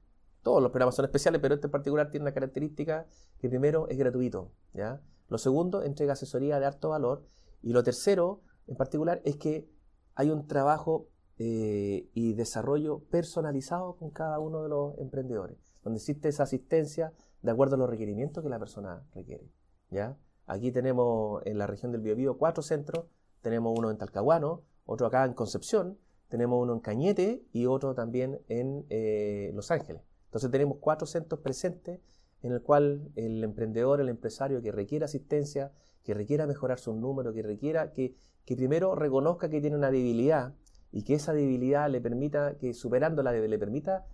Todos 0.41 0.61
los 0.61 0.71
programas 0.71 0.95
son 0.95 1.05
especiales, 1.05 1.41
pero 1.41 1.55
este 1.55 1.67
en 1.67 1.71
particular 1.71 2.11
tiene 2.11 2.23
una 2.23 2.33
característica 2.33 3.07
que 3.39 3.49
primero 3.49 3.87
es 3.89 3.97
gratuito, 3.97 4.51
¿ya? 4.73 5.01
Lo 5.27 5.37
segundo, 5.37 5.83
entrega 5.83 6.13
asesoría 6.13 6.59
de 6.59 6.65
alto 6.65 6.89
valor. 6.89 7.25
Y 7.61 7.73
lo 7.73 7.83
tercero, 7.83 8.41
en 8.67 8.77
particular, 8.77 9.21
es 9.25 9.35
que 9.35 9.69
hay 10.15 10.29
un 10.29 10.47
trabajo 10.47 11.07
eh, 11.39 12.09
y 12.13 12.33
desarrollo 12.33 12.99
personalizado 13.09 13.95
con 13.95 14.11
cada 14.11 14.39
uno 14.39 14.61
de 14.61 14.69
los 14.69 14.97
emprendedores 14.99 15.57
donde 15.83 15.97
existe 15.97 16.29
esa 16.29 16.43
asistencia 16.43 17.13
de 17.41 17.51
acuerdo 17.51 17.75
a 17.75 17.79
los 17.79 17.89
requerimientos 17.89 18.43
que 18.43 18.49
la 18.49 18.59
persona 18.59 19.03
requiere. 19.13 19.49
¿ya? 19.89 20.17
Aquí 20.45 20.71
tenemos 20.71 21.41
en 21.45 21.57
la 21.57 21.67
región 21.67 21.91
del 21.91 22.01
Biobío 22.01 22.37
cuatro 22.37 22.63
centros, 22.63 23.05
tenemos 23.41 23.77
uno 23.77 23.89
en 23.91 23.97
Talcahuano, 23.97 24.63
otro 24.85 25.07
acá 25.07 25.25
en 25.25 25.33
Concepción, 25.33 25.97
tenemos 26.27 26.61
uno 26.61 26.73
en 26.73 26.79
Cañete 26.79 27.43
y 27.53 27.65
otro 27.65 27.95
también 27.95 28.41
en 28.49 28.85
eh, 28.89 29.51
Los 29.53 29.71
Ángeles. 29.71 30.03
Entonces 30.25 30.51
tenemos 30.51 30.77
cuatro 30.79 31.07
centros 31.07 31.39
presentes 31.41 32.01
en 32.41 32.51
el 32.51 32.61
cual 32.61 33.11
el 33.15 33.43
emprendedor, 33.43 33.99
el 33.99 34.09
empresario 34.09 34.61
que 34.61 34.71
requiera 34.71 35.05
asistencia, 35.05 35.71
que 36.03 36.13
requiera 36.13 36.45
mejorar 36.47 36.79
su 36.79 36.93
número, 36.93 37.33
que 37.33 37.41
requiera 37.41 37.91
que 37.91 38.15
primero 38.45 38.95
reconozca 38.95 39.49
que 39.49 39.61
tiene 39.61 39.75
una 39.75 39.91
debilidad 39.91 40.53
y 40.91 41.03
que 41.03 41.15
esa 41.15 41.33
debilidad 41.33 41.89
le 41.89 42.01
permita, 42.01 42.55
que 42.55 42.73
superándola 42.73 43.31
le 43.31 43.59
permita 43.59 44.05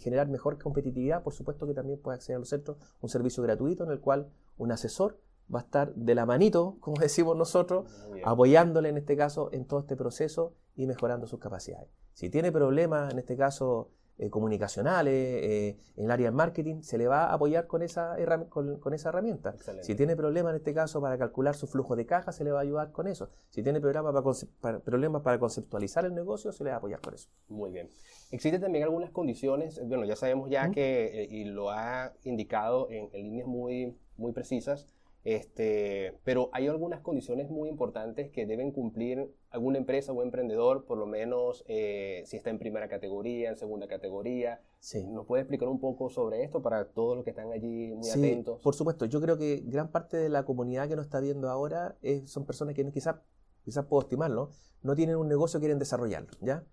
generar 0.00 0.28
mejor 0.28 0.58
competitividad, 0.58 1.22
por 1.22 1.34
supuesto 1.34 1.66
que 1.66 1.74
también 1.74 2.00
puede 2.00 2.16
acceder 2.16 2.36
a 2.36 2.38
los 2.40 2.48
centros 2.48 2.78
un 3.00 3.08
servicio 3.08 3.42
gratuito 3.42 3.84
en 3.84 3.90
el 3.90 4.00
cual 4.00 4.28
un 4.56 4.72
asesor 4.72 5.18
va 5.54 5.60
a 5.60 5.62
estar 5.62 5.94
de 5.94 6.14
la 6.14 6.26
manito, 6.26 6.76
como 6.80 7.00
decimos 7.00 7.36
nosotros, 7.36 7.90
apoyándole 8.24 8.88
en 8.88 8.98
este 8.98 9.16
caso 9.16 9.50
en 9.52 9.66
todo 9.66 9.80
este 9.80 9.96
proceso 9.96 10.54
y 10.76 10.86
mejorando 10.86 11.26
sus 11.26 11.38
capacidades. 11.38 11.88
Si 12.14 12.30
tiene 12.30 12.52
problemas, 12.52 13.12
en 13.12 13.18
este 13.18 13.36
caso 13.36 13.90
eh, 14.16 14.30
comunicacionales, 14.30 15.12
eh, 15.12 15.76
en 15.96 16.04
el 16.04 16.10
área 16.10 16.30
de 16.30 16.36
marketing, 16.36 16.82
se 16.82 16.98
le 16.98 17.08
va 17.08 17.24
a 17.24 17.34
apoyar 17.34 17.66
con 17.66 17.82
esa, 17.82 18.16
con, 18.48 18.94
esa 18.94 19.08
herramienta. 19.08 19.56
Si 19.82 19.94
tiene 19.94 20.14
problemas 20.14 20.50
en 20.50 20.56
este 20.56 20.72
caso 20.72 21.00
para 21.00 21.18
calcular 21.18 21.56
su 21.56 21.66
flujo 21.66 21.96
de 21.96 22.06
caja, 22.06 22.30
se 22.30 22.44
le 22.44 22.52
va 22.52 22.60
a 22.60 22.62
ayudar 22.62 22.92
con 22.92 23.08
eso. 23.08 23.30
Si 23.50 23.62
tiene 23.62 23.80
problemas 23.80 24.14
para, 24.60 24.78
problemas 24.78 25.22
para 25.22 25.38
conceptualizar 25.38 26.04
el 26.04 26.14
negocio, 26.14 26.52
se 26.52 26.62
le 26.62 26.70
va 26.70 26.76
a 26.76 26.78
apoyar 26.78 27.00
con 27.00 27.14
eso. 27.14 27.28
Muy 27.48 27.72
bien. 27.72 27.90
Existen 28.30 28.60
también 28.60 28.84
algunas 28.84 29.10
condiciones, 29.10 29.80
bueno, 29.84 30.04
ya 30.04 30.14
sabemos 30.16 30.48
ya 30.48 30.70
que, 30.70 31.22
eh, 31.22 31.26
y 31.28 31.44
lo 31.44 31.70
ha 31.70 32.12
indicado 32.22 32.88
en, 32.90 33.10
en 33.12 33.22
líneas 33.24 33.48
muy, 33.48 33.98
muy 34.16 34.32
precisas, 34.32 34.86
este, 35.24 36.18
pero 36.22 36.50
hay 36.52 36.68
algunas 36.68 37.00
condiciones 37.00 37.48
muy 37.48 37.70
importantes 37.70 38.30
que 38.30 38.44
deben 38.44 38.72
cumplir 38.72 39.34
alguna 39.48 39.78
empresa 39.78 40.12
o 40.12 40.22
emprendedor, 40.22 40.84
por 40.84 40.98
lo 40.98 41.06
menos 41.06 41.64
eh, 41.66 42.22
si 42.26 42.36
está 42.36 42.50
en 42.50 42.58
primera 42.58 42.88
categoría, 42.88 43.48
en 43.48 43.56
segunda 43.56 43.88
categoría. 43.88 44.60
Sí. 44.80 45.06
¿Nos 45.06 45.26
puede 45.26 45.42
explicar 45.42 45.68
un 45.68 45.80
poco 45.80 46.10
sobre 46.10 46.44
esto 46.44 46.60
para 46.60 46.84
todos 46.88 47.16
los 47.16 47.24
que 47.24 47.30
están 47.30 47.50
allí 47.52 47.92
muy 47.94 48.04
sí, 48.04 48.18
atentos? 48.18 48.60
Por 48.60 48.74
supuesto, 48.74 49.06
yo 49.06 49.20
creo 49.20 49.38
que 49.38 49.62
gran 49.64 49.90
parte 49.90 50.18
de 50.18 50.28
la 50.28 50.44
comunidad 50.44 50.88
que 50.88 50.96
nos 50.96 51.06
está 51.06 51.20
viendo 51.20 51.48
ahora 51.48 51.96
son 52.26 52.44
personas 52.44 52.74
que 52.74 52.84
quizás, 52.90 53.16
quizás 53.64 53.86
puedo 53.86 54.02
estimarlo, 54.02 54.50
no 54.82 54.94
tienen 54.94 55.16
un 55.16 55.28
negocio, 55.28 55.58
quieren 55.58 55.78
desarrollarlo, 55.78 56.36
¿ya? 56.42 56.64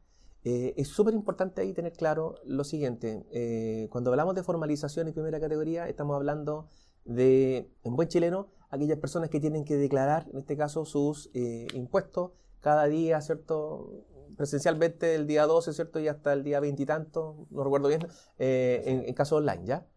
Eh, 0.43 0.73
es 0.75 0.87
súper 0.87 1.13
importante 1.13 1.61
ahí 1.61 1.71
tener 1.71 1.93
claro 1.93 2.35
lo 2.43 2.63
siguiente, 2.63 3.23
eh, 3.31 3.87
cuando 3.91 4.09
hablamos 4.09 4.35
de 4.35 4.43
formalización 4.43 5.07
en 5.07 5.13
primera 5.13 5.39
categoría, 5.39 5.87
estamos 5.87 6.15
hablando 6.15 6.67
de, 7.05 7.71
en 7.83 7.95
buen 7.95 8.07
chileno, 8.07 8.49
aquellas 8.69 8.97
personas 8.97 9.29
que 9.29 9.39
tienen 9.39 9.65
que 9.65 9.77
declarar, 9.77 10.27
en 10.31 10.39
este 10.39 10.57
caso, 10.57 10.85
sus 10.85 11.29
eh, 11.33 11.67
impuestos 11.73 12.31
cada 12.61 12.85
día, 12.85 13.19
¿cierto? 13.21 14.05
Presencialmente 14.37 15.15
el 15.15 15.27
día 15.27 15.45
12, 15.45 15.73
¿cierto? 15.73 15.99
Y 15.99 16.07
hasta 16.07 16.33
el 16.33 16.43
día 16.43 16.59
20 16.59 16.81
y 16.81 16.85
tanto, 16.85 17.47
no 17.49 17.63
recuerdo 17.63 17.89
bien, 17.89 18.07
eh, 18.39 18.83
en, 18.85 19.03
en, 19.05 19.13
caso 19.13 19.35
online, 19.35 19.65
¿ya? 19.65 19.87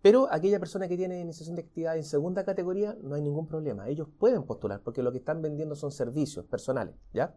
Pero 0.00 0.28
aquella 0.32 0.58
persona 0.58 0.88
que 0.88 0.96
tiene 0.96 1.20
iniciación 1.20 1.54
de 1.56 1.62
actividad 1.62 1.96
en 1.96 2.04
segunda 2.04 2.44
categoría, 2.44 2.96
no 3.02 3.14
hay 3.14 3.22
ningún 3.22 3.46
problema. 3.46 3.88
Ellos 3.88 4.08
pueden 4.18 4.42
postular 4.44 4.80
porque 4.82 5.02
lo 5.02 5.12
que 5.12 5.18
están 5.18 5.42
vendiendo 5.42 5.76
son 5.76 5.92
servicios 5.92 6.44
personales, 6.46 6.96
¿ya? 7.12 7.36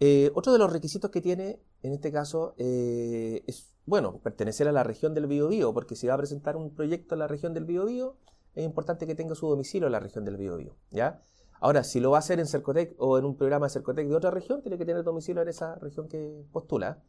Eh, 0.00 0.30
otro 0.34 0.52
de 0.52 0.58
los 0.58 0.72
requisitos 0.72 1.10
que 1.10 1.20
tiene, 1.20 1.60
en 1.86 1.92
este 1.92 2.10
caso, 2.10 2.54
es 2.58 3.74
bueno, 3.86 4.18
pertenecer 4.22 4.66
a 4.68 4.72
la 4.72 4.82
región 4.82 5.14
del 5.14 5.26
Biobío, 5.26 5.74
porque 5.74 5.96
si 5.96 6.06
va 6.06 6.14
a 6.14 6.18
presentar 6.18 6.56
un 6.56 6.74
proyecto 6.74 7.14
en 7.14 7.18
la 7.18 7.28
región 7.28 7.52
del 7.52 7.64
Biobío, 7.64 8.16
es 8.54 8.64
importante 8.64 9.06
que 9.06 9.14
tenga 9.14 9.34
su 9.34 9.48
domicilio 9.48 9.86
en 9.86 9.92
la 9.92 10.00
región 10.00 10.24
del 10.24 10.36
Biobío, 10.36 10.76
¿ya? 10.90 11.22
Ahora, 11.60 11.84
si 11.84 12.00
lo 12.00 12.10
va 12.10 12.18
a 12.18 12.20
hacer 12.20 12.40
en 12.40 12.46
Cercotec 12.46 12.94
o 12.98 13.18
en 13.18 13.24
un 13.24 13.36
programa 13.36 13.66
de 13.66 13.70
Cercotec 13.70 14.08
de 14.08 14.14
otra 14.14 14.30
región, 14.30 14.62
tiene 14.62 14.78
que 14.78 14.84
tener 14.84 15.02
domicilio 15.02 15.42
en 15.42 15.48
esa 15.48 15.76
región 15.76 16.08
que 16.08 16.44
postula. 16.52 17.02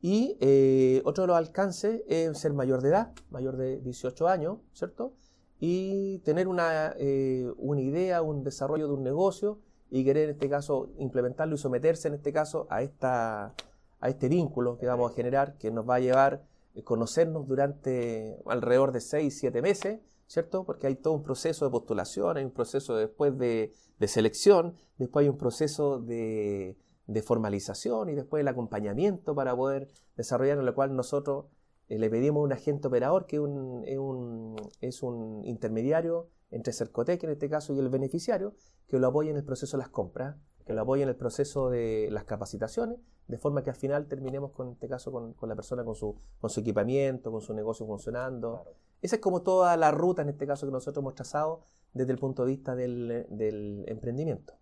Y 0.00 0.36
eh, 0.40 1.02
otro 1.04 1.22
de 1.22 1.28
los 1.28 1.36
alcances 1.36 2.02
es 2.08 2.38
ser 2.38 2.52
mayor 2.52 2.82
de 2.82 2.90
edad, 2.90 3.12
mayor 3.30 3.56
de 3.56 3.80
18 3.80 4.28
años, 4.28 4.58
¿cierto? 4.72 5.14
Y 5.60 6.18
tener 6.20 6.46
una, 6.46 6.94
eh, 6.98 7.52
una 7.56 7.80
idea, 7.80 8.22
un 8.22 8.44
desarrollo 8.44 8.86
de 8.86 8.94
un 8.94 9.02
negocio 9.02 9.58
y 9.90 10.04
querer 10.04 10.24
en 10.24 10.30
este 10.30 10.48
caso 10.48 10.90
implementarlo 10.98 11.56
y 11.56 11.58
someterse 11.58 12.08
en 12.08 12.14
este 12.14 12.32
caso 12.32 12.66
a 12.70 12.82
esta 12.82 13.54
a 14.00 14.08
este 14.08 14.28
vínculo 14.28 14.78
que 14.78 14.86
vamos 14.86 15.10
a 15.10 15.14
generar, 15.14 15.56
que 15.58 15.70
nos 15.70 15.88
va 15.88 15.96
a 15.96 16.00
llevar 16.00 16.44
a 16.76 16.82
conocernos 16.82 17.46
durante 17.46 18.40
alrededor 18.46 18.92
de 18.92 19.00
6, 19.00 19.36
7 19.36 19.62
meses, 19.62 20.00
¿cierto? 20.26 20.64
Porque 20.64 20.86
hay 20.86 20.94
todo 20.94 21.14
un 21.14 21.22
proceso 21.22 21.64
de 21.64 21.70
postulación, 21.70 22.36
hay 22.36 22.44
un 22.44 22.52
proceso 22.52 22.96
después 22.96 23.36
de, 23.38 23.72
selección, 24.06 24.74
después 24.98 25.24
hay 25.24 25.28
un 25.30 25.38
proceso 25.38 25.98
de, 25.98 26.76
formalización 27.24 28.10
y 28.10 28.14
después 28.14 28.42
el 28.42 28.48
acompañamiento 28.48 29.34
para 29.34 29.56
poder 29.56 29.88
desarrollar, 30.16 30.58
en 30.58 30.66
lo 30.66 30.74
cual 30.74 30.94
nosotros 30.94 31.46
eh, 31.88 31.98
le 31.98 32.10
pedimos 32.10 32.40
a 32.40 32.44
un 32.44 32.52
agente 32.52 32.86
operador 32.86 33.26
que 33.26 33.36
es, 33.36 33.42
un, 33.42 34.56
es 34.80 35.02
un 35.02 35.44
intermediario 35.44 36.28
entre 36.50 36.72
Cercotec 36.72 37.24
en 37.24 37.30
este 37.30 37.48
caso 37.48 37.74
y 37.74 37.78
el 37.78 37.88
beneficiario, 37.88 38.54
que 38.88 38.98
lo 38.98 39.08
apoye 39.08 39.30
en 39.30 39.36
el 39.36 39.44
proceso 39.44 39.76
de 39.76 39.82
las 39.82 39.90
compras, 39.90 40.36
que 40.66 40.74
lo 40.74 40.82
apoye 40.82 41.02
en 41.02 41.08
el 41.08 41.16
proceso 41.16 41.70
de 41.70 42.08
las 42.10 42.24
capacitaciones, 42.24 42.98
de 43.28 43.38
forma 43.38 43.62
que 43.62 43.70
al 43.70 43.76
final 43.76 44.06
terminemos 44.06 44.52
con 44.52 44.68
este 44.70 44.88
caso 44.88 45.12
con, 45.12 45.34
la 45.48 45.54
persona 45.54 45.84
con 45.84 45.94
su, 45.94 46.16
con 46.40 46.50
su 46.50 46.60
equipamiento, 46.60 47.30
con 47.30 47.40
su 47.40 47.54
negocio 47.54 47.86
funcionando. 47.86 48.64
Esa 49.00 49.16
es 49.16 49.22
como 49.22 49.42
toda 49.42 49.76
la 49.76 49.90
ruta 49.90 50.22
en 50.22 50.30
este 50.30 50.46
caso 50.46 50.66
que 50.66 50.72
nosotros 50.72 51.02
hemos 51.02 51.14
trazado 51.14 51.60
desde 51.92 52.12
el 52.12 52.18
punto 52.18 52.44
de 52.44 52.48
vista 52.52 52.74
del, 52.74 53.84
emprendimiento. 53.86 54.54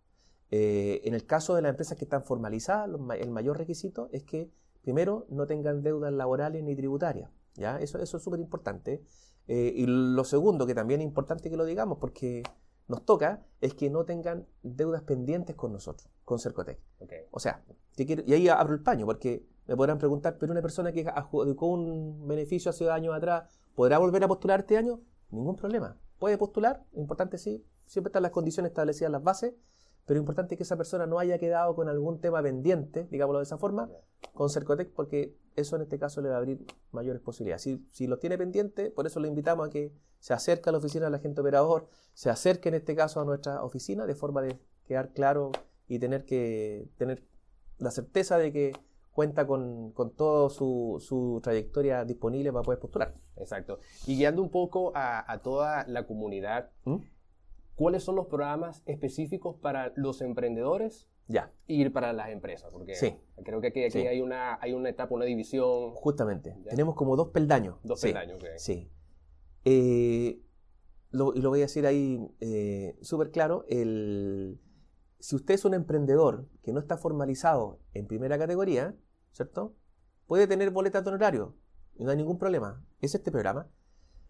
Eh, 0.50 1.00
en 1.04 1.14
el 1.14 1.24
caso 1.26 1.54
de 1.54 1.62
las 1.62 1.70
empresas 1.70 1.96
que 1.96 2.04
están 2.04 2.22
formalizadas, 2.22 2.90
el 3.18 3.30
mayor 3.30 3.58
requisito 3.58 4.08
es 4.12 4.24
que 4.24 4.50
primero 4.82 5.26
no 5.30 5.46
tengan 5.46 5.82
deudas 5.82 6.12
laborales 6.12 6.62
ni 6.62 6.76
tributarias. 6.76 7.30
¿ya? 7.54 7.80
Eso, 7.80 7.98
eso 7.98 8.16
es 8.16 8.22
súper 8.22 8.40
importante. 8.40 9.02
Eh, 9.48 9.72
y 9.76 9.86
lo 9.86 10.24
segundo, 10.24 10.66
que 10.66 10.74
también 10.74 11.00
es 11.00 11.06
importante 11.06 11.50
que 11.50 11.56
lo 11.56 11.64
digamos, 11.64 11.98
porque 11.98 12.42
nos 12.88 13.04
toca 13.04 13.44
es 13.60 13.74
que 13.74 13.90
no 13.90 14.04
tengan 14.04 14.46
deudas 14.62 15.02
pendientes 15.02 15.56
con 15.56 15.72
nosotros, 15.72 16.10
con 16.26 16.40
Cercotec. 16.40 16.78
O 17.30 17.40
sea, 17.40 17.64
y 17.96 18.32
ahí 18.34 18.48
abro 18.48 18.74
el 18.74 18.82
paño, 18.82 19.06
porque 19.06 19.46
me 19.66 19.76
podrán 19.76 19.96
preguntar, 19.96 20.36
pero 20.38 20.52
una 20.52 20.60
persona 20.60 20.92
que 20.92 21.06
adjudicó 21.08 21.66
un 21.66 22.26
beneficio 22.26 22.68
hace 22.68 22.90
años 22.90 23.14
atrás, 23.14 23.48
¿podrá 23.74 23.98
volver 23.98 24.24
a 24.24 24.28
postular 24.28 24.60
este 24.60 24.76
año? 24.76 25.00
Ningún 25.30 25.54
problema. 25.54 25.96
Puede 26.18 26.36
postular, 26.36 26.84
importante 26.94 27.38
sí, 27.38 27.64
siempre 27.86 28.08
están 28.08 28.24
las 28.24 28.32
condiciones 28.32 28.70
establecidas, 28.70 29.12
las 29.12 29.22
bases, 29.22 29.54
pero 30.04 30.18
es 30.18 30.22
importante 30.22 30.56
que 30.56 30.64
esa 30.64 30.76
persona 30.76 31.06
no 31.06 31.20
haya 31.20 31.38
quedado 31.38 31.76
con 31.76 31.88
algún 31.88 32.20
tema 32.20 32.42
pendiente, 32.42 33.06
digámoslo 33.08 33.38
de 33.38 33.44
esa 33.44 33.58
forma, 33.58 33.88
con 34.34 34.50
Cercotec, 34.50 34.92
porque 34.92 35.36
eso 35.54 35.76
en 35.76 35.82
este 35.82 35.96
caso 35.98 36.20
le 36.22 36.28
va 36.28 36.34
a 36.34 36.38
abrir 36.38 36.66
mayores 36.90 37.22
posibilidades. 37.22 37.62
Si, 37.62 37.86
si 37.92 38.08
los 38.08 38.18
tiene 38.18 38.36
pendiente, 38.36 38.90
por 38.90 39.06
eso 39.06 39.20
le 39.20 39.28
invitamos 39.28 39.68
a 39.68 39.70
que 39.70 39.92
se 40.18 40.34
acerque 40.34 40.70
a 40.70 40.72
la 40.72 40.78
oficina 40.78 41.04
del 41.04 41.14
agente 41.14 41.40
operador, 41.40 41.88
se 42.14 42.30
acerque 42.30 42.68
en 42.68 42.74
este 42.74 42.96
caso 42.96 43.20
a 43.20 43.24
nuestra 43.24 43.62
oficina, 43.62 44.06
de 44.06 44.16
forma 44.16 44.42
de 44.42 44.58
quedar 44.86 45.12
claro 45.12 45.52
y 45.88 45.98
tener 45.98 46.24
que 46.24 46.88
tener 46.98 47.22
la 47.78 47.90
certeza 47.90 48.38
de 48.38 48.52
que 48.52 48.72
cuenta 49.16 49.46
con, 49.46 49.92
con 49.92 50.14
toda 50.14 50.50
su, 50.50 50.98
su, 51.00 51.40
trayectoria 51.42 52.04
disponible 52.04 52.52
para 52.52 52.62
poder 52.62 52.78
postular. 52.78 53.14
Exacto. 53.36 53.78
Y 54.06 54.16
guiando 54.16 54.42
un 54.42 54.50
poco 54.50 54.92
a, 54.94 55.40
toda 55.42 55.86
la 55.88 56.06
comunidad, 56.06 56.70
¿Mm? 56.84 56.96
¿cuáles 57.76 58.02
son 58.02 58.16
los 58.16 58.26
programas 58.26 58.82
específicos 58.84 59.56
para 59.56 59.92
los 59.96 60.20
emprendedores 60.20 61.08
ya. 61.28 61.50
y 61.66 61.88
para 61.88 62.12
las 62.12 62.28
empresas? 62.28 62.70
Porque 62.70 62.94
sí. 62.94 63.16
creo 63.42 63.62
que 63.62 63.68
aquí, 63.68 63.80
hay, 63.80 64.20
una, 64.20 64.58
hay 64.60 64.74
una 64.74 64.90
etapa, 64.90 65.14
una 65.14 65.24
división. 65.24 65.92
Justamente. 65.92 66.54
Tenemos 66.68 66.94
como 66.94 67.16
dos 67.16 67.30
peldaños. 67.30 67.76
Dos 67.84 68.02
peldaños, 68.02 68.36
ok. 68.36 68.44
Sí. 68.56 68.90
Eh, 69.64 70.42
lo, 71.10 71.34
y 71.34 71.40
lo 71.40 71.48
voy 71.48 71.60
a 71.60 71.62
decir 71.62 71.86
ahí 71.86 72.20
eh, 72.40 72.98
súper 73.00 73.30
claro, 73.30 73.64
el, 73.70 74.60
si 75.18 75.36
usted 75.36 75.54
es 75.54 75.64
un 75.64 75.74
emprendedor 75.74 76.48
que 76.62 76.72
no 76.72 76.80
está 76.80 76.96
formalizado 76.96 77.80
en 77.94 78.06
primera 78.06 78.38
categoría, 78.38 78.96
¿cierto? 79.32 79.74
Puede 80.26 80.46
tener 80.46 80.70
boletas 80.70 81.04
de 81.04 81.10
honorario, 81.10 81.56
no 81.98 82.10
hay 82.10 82.16
ningún 82.16 82.38
problema. 82.38 82.84
Es 83.00 83.14
este 83.14 83.30
programa. 83.30 83.68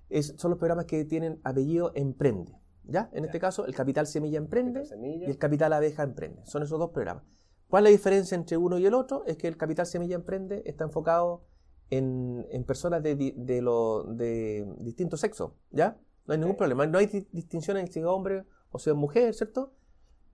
Es, 0.09 0.35
son 0.37 0.51
los 0.51 0.59
programas 0.59 0.87
que 0.87 1.05
tienen 1.05 1.41
apellido 1.43 1.93
Emprende. 1.95 2.55
¿Ya? 2.85 3.11
En 3.13 3.25
este 3.25 3.41
caso, 3.41 3.67
el 3.67 3.75
Capital 3.75 4.07
Semilla 4.07 4.39
Emprende 4.39 4.85
y 5.03 5.25
el 5.25 5.39
Capital 5.39 5.73
Abeja 5.73 6.05
Emprende. 6.05 6.47
Son 6.47 6.63
esos 6.63 6.79
dos 6.79 6.91
programas. 6.91 7.25
¿Cuál 7.67 7.85
es 7.85 7.91
la 7.91 7.97
diferencia 7.97 8.37
entre 8.37 8.57
uno 8.57 8.79
y 8.79 8.87
el 8.87 8.95
otro? 8.95 9.25
Es 9.27 9.37
que 9.37 9.49
el 9.49 9.57
Capital 9.57 9.87
Semilla 9.87 10.15
Emprende 10.15 10.63
está 10.67 10.85
enfocado 10.85 11.45
en, 11.91 12.47
personas 12.65 13.03
de, 13.03 13.17
de, 13.17 14.67
distintos 14.79 15.19
sexos, 15.19 15.53
¿ya? 15.71 15.99
No 16.27 16.35
hay 16.35 16.39
ningún 16.39 16.57
problema. 16.57 16.87
No 16.87 16.99
hay 16.99 17.07
distinción 17.33 17.77
en 17.77 17.91
si 17.91 17.99
es 17.99 18.07
hombre 18.07 18.45
o 18.71 18.79
si 18.79 18.91
es 18.91 18.97
mujer, 18.97 19.35
¿cierto? 19.35 19.73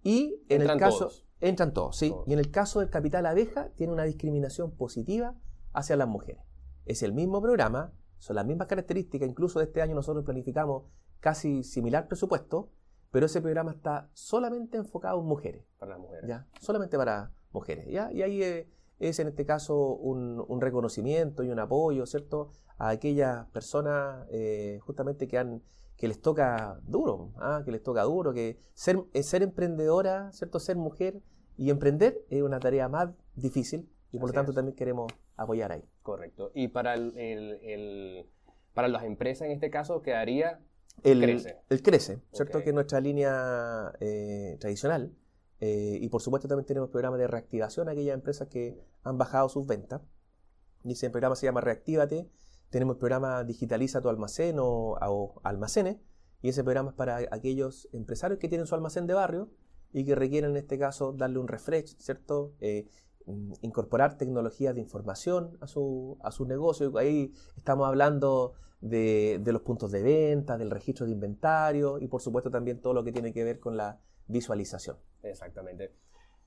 Y 0.03 0.43
en 0.49 0.63
el 0.63 0.77
caso... 0.79 1.11
Entran 1.41 1.73
todos, 1.73 1.97
sí. 1.97 2.15
Y 2.27 2.33
en 2.35 2.39
el 2.39 2.53
caso 2.53 2.79
del 2.79 2.89
Capital 2.89 3.27
Abeja, 3.27 3.71
tiene 3.71 3.93
una 3.93 4.05
discriminación 4.05 4.71
positiva 4.71 5.35
hacia 5.73 5.97
las 5.97 6.07
mujeres. 6.07 6.45
Es 6.85 7.03
el 7.03 7.13
mismo 7.13 7.43
programa, 7.43 7.93
son 8.19 8.37
las 8.37 8.47
mismas 8.47 8.69
características, 8.69 9.29
incluso 9.29 9.59
de 9.59 9.65
este 9.65 9.83
año 9.83 9.97
nosotros 9.97 10.25
planificamos 10.25 10.85
casi 11.19 11.65
similar 11.65 12.07
presupuesto, 12.07 12.71
pero 13.11 13.27
ese 13.27 13.41
programa 13.41 13.73
está 13.73 14.09
solamente 14.13 14.79
enfocado 14.79 15.21
en 15.21 15.27
mujeres. 15.27 15.65
Para 15.79 15.93
las 15.93 16.01
mujeres. 16.01 16.29
¿ya? 16.29 16.47
Solamente 16.61 16.97
para 16.97 17.33
mujeres. 17.51 17.87
¿ya? 17.91 18.13
Y 18.13 18.23
ahí 18.23 18.43
eh, 18.43 18.71
es 19.01 19.19
en 19.19 19.27
este 19.27 19.45
caso 19.45 19.95
un, 19.95 20.61
reconocimiento 20.61 21.43
y 21.43 21.51
un 21.51 21.59
apoyo, 21.59 22.07
¿cierto? 22.07 22.51
A 22.79 22.91
aquellas 22.91 23.47
personas 23.49 24.27
eh, 24.31 24.79
justamente 24.83 25.27
que 25.27 25.39
han 25.39 25.63
que 26.03 26.09
les 26.09 26.21
toca 26.21 26.81
duro, 26.83 27.31
¿ah? 27.37 27.63
que 27.65 27.71
les 27.71 27.81
toca 27.81 28.03
duro, 28.03 28.35
que 28.35 28.59
ser, 28.75 28.99
eh, 29.13 29.23
ser 29.23 29.45
emprendedora, 29.45 30.33
¿cierto? 30.33 30.59
Ser 30.59 30.75
mujer 30.75 31.23
Y 31.57 31.71
emprender 31.71 32.25
es 32.29 32.43
una 32.43 32.59
tarea 32.59 32.89
más 32.89 33.11
difícil 33.37 33.89
y 34.11 34.19
por 34.19 34.31
lo 34.31 34.33
tanto 34.33 34.53
también 34.53 34.75
queremos 34.75 35.13
apoyar 35.37 35.71
ahí. 35.71 35.85
Correcto. 36.03 36.51
Y 36.55 36.67
para, 36.67 36.95
el, 36.95 38.27
para 38.75 38.89
las 38.89 39.05
empresas 39.05 39.47
en 39.47 39.53
este 39.53 39.71
caso 39.71 40.03
quedaría 40.03 40.59
el 41.05 41.21
crece. 41.21 41.61
El 41.71 41.83
crece, 41.83 42.21
¿cierto? 42.33 42.65
Que 42.65 42.71
es 42.71 42.75
nuestra 42.75 43.01
línea 43.01 43.93
eh, 44.01 44.57
tradicional. 44.59 45.13
Eh, 45.61 45.99
y 46.01 46.09
por 46.09 46.21
supuesto 46.21 46.49
también 46.49 46.67
tenemos 46.67 46.91
programas 46.91 47.21
de 47.21 47.29
reactivación 47.29 47.89
a 47.89 47.93
aquellas 47.93 48.15
empresas 48.15 48.49
que 48.49 48.77
han 49.05 49.19
bajado 49.19 49.49
sus 49.49 49.69
ventas. 49.69 50.03
Y 50.83 50.95
ese 50.95 51.11
programa 51.11 51.37
se 51.37 51.47
llama 51.47 51.61
Reactívate. 51.61 52.29
Tenemos 52.73 52.95
el 52.95 53.01
programa 53.01 53.45
Digitaliza 53.45 54.01
tu 54.01 54.09
almacén 54.09 54.59
o, 54.59 54.97
o 54.99 55.41
almacenes. 55.45 55.99
Y 56.41 56.49
ese 56.49 56.65
programa 56.65 56.91
es 56.91 56.97
para 56.97 57.19
aquellos 57.31 57.87
empresarios 57.93 58.41
que 58.41 58.49
tienen 58.49 58.67
su 58.67 58.75
almacén 58.75 59.07
de 59.07 59.13
barrio 59.13 59.51
y 59.93 60.07
que 60.07 60.15
requieren 60.15 60.53
en 60.53 60.57
este 60.57 60.79
caso 60.79 61.13
darle 61.13 61.39
un 61.39 61.49
refresh, 61.49 61.95
¿cierto? 61.99 62.55
Eh, 62.61 62.89
mm, 63.27 63.53
incorporar 63.61 64.17
tecnologías 64.17 64.75
de 64.75 64.81
información 64.81 65.59
a 65.61 65.67
su, 65.67 66.17
a 66.23 66.33
su 66.33 66.47
negocio. 66.47 66.97
Ahí 66.97 67.35
estamos 67.59 67.87
hablando 67.87 68.55
de, 68.81 69.39
de, 69.43 69.53
los 69.53 69.61
puntos 69.61 69.93
de 69.93 70.03
venta, 70.03 70.57
del 70.57 70.71
registro 70.71 71.05
de 71.05 71.13
inventario 71.13 71.99
y 71.99 72.09
por 72.09 72.23
supuesto 72.23 72.51
también 72.51 72.81
todo 72.81 72.95
lo 72.95 73.05
que 73.05 73.13
tiene 73.13 73.35
que 73.35 73.45
ver 73.45 73.61
con 73.61 73.77
la 73.77 74.01
visualización. 74.29 74.97
Exactamente. 75.23 75.93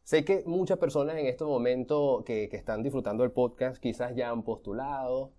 Sé 0.02 0.26
que 0.26 0.44
muchas 0.48 0.80
personas 0.80 1.18
en 1.18 1.28
este 1.28 1.44
momento 1.44 2.24
que, 2.26 2.50
que 2.50 2.58
están 2.58 2.82
disfrutando 2.82 3.24
el 3.24 3.32
podcast 3.32 3.78
quizás 3.78 4.16
ya 4.16 4.32
han 4.32 4.44
postulado, 4.44 5.34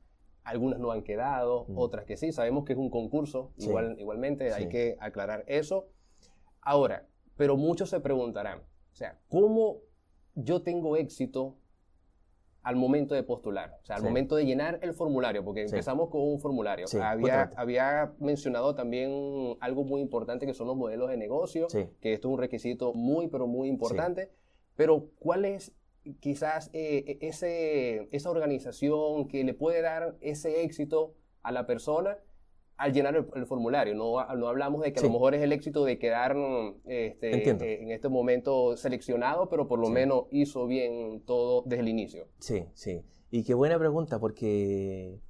algunas 0.47 0.79
no 0.79 0.93
han 0.93 1.03
quedado, 1.03 1.67
mm. 1.69 1.77
otras 1.77 2.05
que 2.05 2.17
sí. 2.17 2.33
Sabemos 2.33 2.65
que 2.65 2.73
es 2.73 2.79
un 2.79 2.89
concurso, 2.89 3.53
igual, 3.59 3.97
igualmente 3.99 4.53
hay 4.53 4.69
que 4.69 4.97
aclarar 5.01 5.45
eso. 5.49 5.89
Ahora, 6.61 7.07
pero 7.37 7.57
muchos 7.57 7.91
se 7.91 8.01
preguntarán, 8.01 8.61
o 8.61 8.95
sea, 8.95 9.19
¿cómo 9.29 9.81
yo 10.35 10.63
tengo 10.63 10.97
éxito 10.97 11.57
al 12.63 12.77
momento 12.77 13.15
de 13.15 13.25
postular? 13.25 13.77
O 13.83 13.87
sea, 13.87 13.97
al 13.97 14.05
momento 14.05 14.37
de 14.37 14.47
llenar 14.47 14.79
el 14.83 14.95
formulario, 14.95 15.45
porque 15.45 15.63
empezamos 15.63 16.11
con 16.11 16.23
un 16.23 16.39
formulario. 16.39 16.87
había, 17.03 17.51
había, 17.57 18.15
mencionado 18.21 18.77
también 18.77 19.57
algo 19.61 19.85
muy 19.85 20.01
importante 20.01 20.47
que 20.47 20.55
son 20.55 20.69
los 20.69 20.77
modelos 20.77 21.11
de 21.11 21.17
negocio, 21.17 21.67
que 22.01 22.13
esto 22.13 22.29
es 22.29 22.33
un 22.33 22.39
requisito 22.39 22.95
muy, 22.95 23.27
pero 23.27 23.49
muy 23.49 23.69
importante. 23.69 24.31
Pero, 24.77 25.09
¿cuál 25.19 25.45
es 25.45 25.75
quizás 26.21 26.71
eh, 26.73 27.19
e, 27.21 27.27
ese, 27.29 28.09
esa 28.13 28.31
organización 28.31 29.29
que 29.29 29.45
le 29.45 29.55
puede 29.55 29.83
dar 29.83 30.17
ese 30.21 30.63
éxito 30.63 31.15
a 31.43 31.53
la 31.53 31.67
persona 31.67 32.19
al 32.77 32.93
llenar 32.93 33.17
el, 33.17 33.47
formulario. 33.47 33.95
No, 33.95 34.23
no, 34.37 34.49
hablamos 34.49 34.83
de 34.83 34.93
que 34.93 35.01
a 35.01 35.03
lo 35.03 35.11
mejor 35.11 35.35
es 35.35 35.43
el 35.43 35.53
éxito 35.53 35.85
de 35.85 35.99
quedar 35.99 36.37
este, 36.85 37.49
eh, 37.49 37.83
en 37.83 37.91
este 37.91 38.09
momento 38.09 38.77
seleccionado, 38.77 39.49
pero 39.49 39.67
por 39.67 39.79
lo 39.79 39.89
menos 39.89 40.25
hizo 40.31 40.67
bien 40.67 41.23
todo 41.25 41.63
desde 41.65 41.83
el 41.83 41.89
inicio. 41.89 42.29
Sí, 42.39 42.67
sí. 42.75 43.03
Y 43.31 43.45
qué 43.45 43.55
buena 43.55 43.79
pregunta, 43.79 44.19
porque 44.19 45.21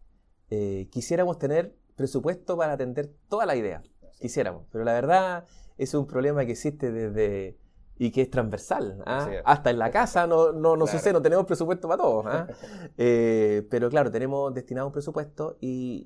eh, 0.50 0.88
quisiéramos 0.90 1.38
tener 1.38 1.76
presupuesto 1.94 2.56
para 2.56 2.72
atender 2.72 3.12
toda 3.28 3.46
la 3.46 3.56
idea. 3.56 3.82
Quisiéramos, 4.20 4.66
pero 4.72 4.84
la 4.84 4.94
verdad 4.94 5.44
es 5.78 5.94
un 5.94 6.06
problema 6.06 6.44
que 6.46 6.52
existe 6.52 6.90
desde 6.90 7.56
y 7.98 8.10
que 8.10 8.22
es 8.22 8.30
transversal. 8.30 9.02
¿ah? 9.06 9.28
Hasta 9.44 9.70
en 9.70 9.78
la 9.78 9.90
casa 9.90 10.26
no, 10.26 10.52
no, 10.52 10.76
no 10.76 10.86
sucede, 10.86 11.12
no 11.12 11.22
tenemos 11.22 11.46
presupuesto 11.46 11.88
para 11.88 12.02
todos. 12.02 12.26
¿ah? 12.26 12.46
Eh, 12.98 13.66
pero 13.70 13.90
claro, 13.90 14.10
tenemos 14.10 14.54
destinado 14.54 14.86
un 14.86 14.92
presupuesto 14.92 15.58
y, 15.60 16.02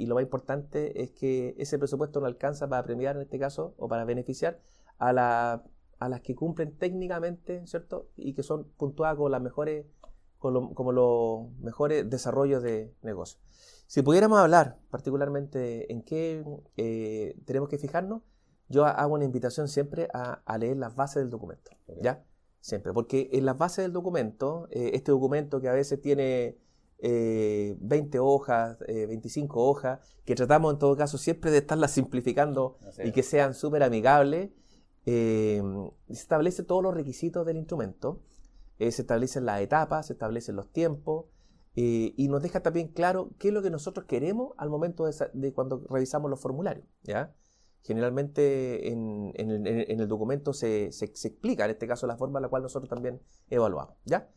y, 0.00 0.06
lo 0.06 0.14
más 0.14 0.22
importante 0.22 1.02
es 1.02 1.10
que 1.10 1.54
ese 1.58 1.78
presupuesto 1.78 2.20
no 2.20 2.26
alcanza 2.26 2.68
para 2.68 2.82
premiar 2.82 3.16
en 3.16 3.22
este 3.22 3.38
caso 3.38 3.74
o 3.76 3.88
para 3.88 4.04
beneficiar 4.04 4.58
a, 4.98 5.12
la, 5.12 5.62
a 5.98 6.08
las 6.08 6.20
que 6.22 6.34
cumplen 6.34 6.76
técnicamente, 6.76 7.66
¿cierto? 7.66 8.08
Y 8.16 8.32
que 8.34 8.42
son 8.42 8.64
puntuadas 8.76 9.16
con 9.16 9.30
las 9.30 9.42
mejores, 9.42 9.86
con 10.38 10.72
como 10.74 10.92
los 10.92 11.52
mejores 11.60 12.08
desarrollos 12.08 12.62
de 12.62 12.94
negocio. 13.02 13.38
Si 13.86 14.02
pudiéramos 14.02 14.38
hablar 14.38 14.78
particularmente 14.90 15.92
en 15.92 16.02
qué 16.02 16.44
eh, 16.76 17.36
tenemos 17.44 17.68
que 17.68 17.76
fijarnos, 17.76 18.22
yo 18.70 18.86
hago 18.86 19.14
una 19.14 19.24
invitación 19.24 19.68
siempre 19.68 20.08
a, 20.14 20.58
leer 20.58 20.76
las 20.76 20.94
bases 20.94 21.22
del 21.22 21.30
documento, 21.30 21.72
¿ya? 22.00 22.24
Siempre, 22.60 22.92
porque 22.92 23.28
en 23.32 23.44
las 23.44 23.58
bases 23.58 23.84
del 23.84 23.92
documento, 23.92 24.68
eh, 24.70 24.92
este 24.94 25.10
documento 25.10 25.60
que 25.60 25.68
a 25.68 25.72
veces 25.72 26.00
tiene 26.00 26.56
20 27.02 28.16
eh, 28.16 28.20
hojas, 28.20 28.78
25 28.78 29.58
eh, 29.58 29.62
hojas, 29.68 30.00
que 30.24 30.36
tratamos 30.36 30.72
en 30.72 30.78
todo 30.78 30.96
caso 30.96 31.18
siempre 31.18 31.50
de 31.50 31.58
estarlas 31.58 31.90
simplificando 31.90 32.78
y 33.02 33.10
que 33.10 33.24
sean 33.24 33.54
súper 33.54 33.82
amigables, 33.82 34.50
se 35.04 35.62
establece 36.08 36.62
todos 36.62 36.82
los 36.82 36.94
requisitos 36.94 37.44
del 37.44 37.56
instrumento, 37.56 38.22
se 38.78 38.86
establecen 38.86 39.46
las 39.46 39.60
etapas, 39.62 40.06
se 40.06 40.12
establecen 40.12 40.54
los 40.54 40.70
tiempos, 40.70 41.24
y 41.74 42.28
nos 42.28 42.40
deja 42.40 42.62
también 42.62 42.88
claro 42.88 43.30
qué 43.38 43.48
es 43.48 43.54
lo 43.54 43.62
que 43.62 43.70
nosotros 43.70 44.06
queremos 44.06 44.52
al 44.58 44.70
momento 44.70 45.06
de, 45.06 45.14
de 45.32 45.52
cuando 45.52 45.84
revisamos 45.88 46.30
los 46.30 46.38
formularios, 46.38 46.86
¿ya? 47.02 47.34
Generalmente 47.82 48.88
en, 48.88 49.32
el, 49.36 50.08
documento 50.08 50.52
se, 50.52 50.86
explica, 50.86 51.64
en 51.64 51.70
este 51.70 51.86
caso, 51.86 52.06
la 52.06 52.16
forma 52.16 52.38
en 52.38 52.42
la 52.42 52.48
cual 52.48 52.62
nosotros 52.62 52.90
también 52.90 53.20
evaluamos. 53.48 53.94
¿ya? 54.04 54.28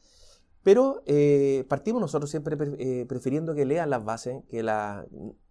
Pero 0.64 1.04
eh, 1.06 1.66
partimos 1.68 2.02
nosotros 2.02 2.32
siempre 2.32 2.58
eh, 2.80 3.06
prefiriendo 3.06 3.54
que 3.54 3.66
lean 3.66 3.90
las 3.90 4.06
bases, 4.06 4.44
que 4.50 4.64
la, 4.64 5.06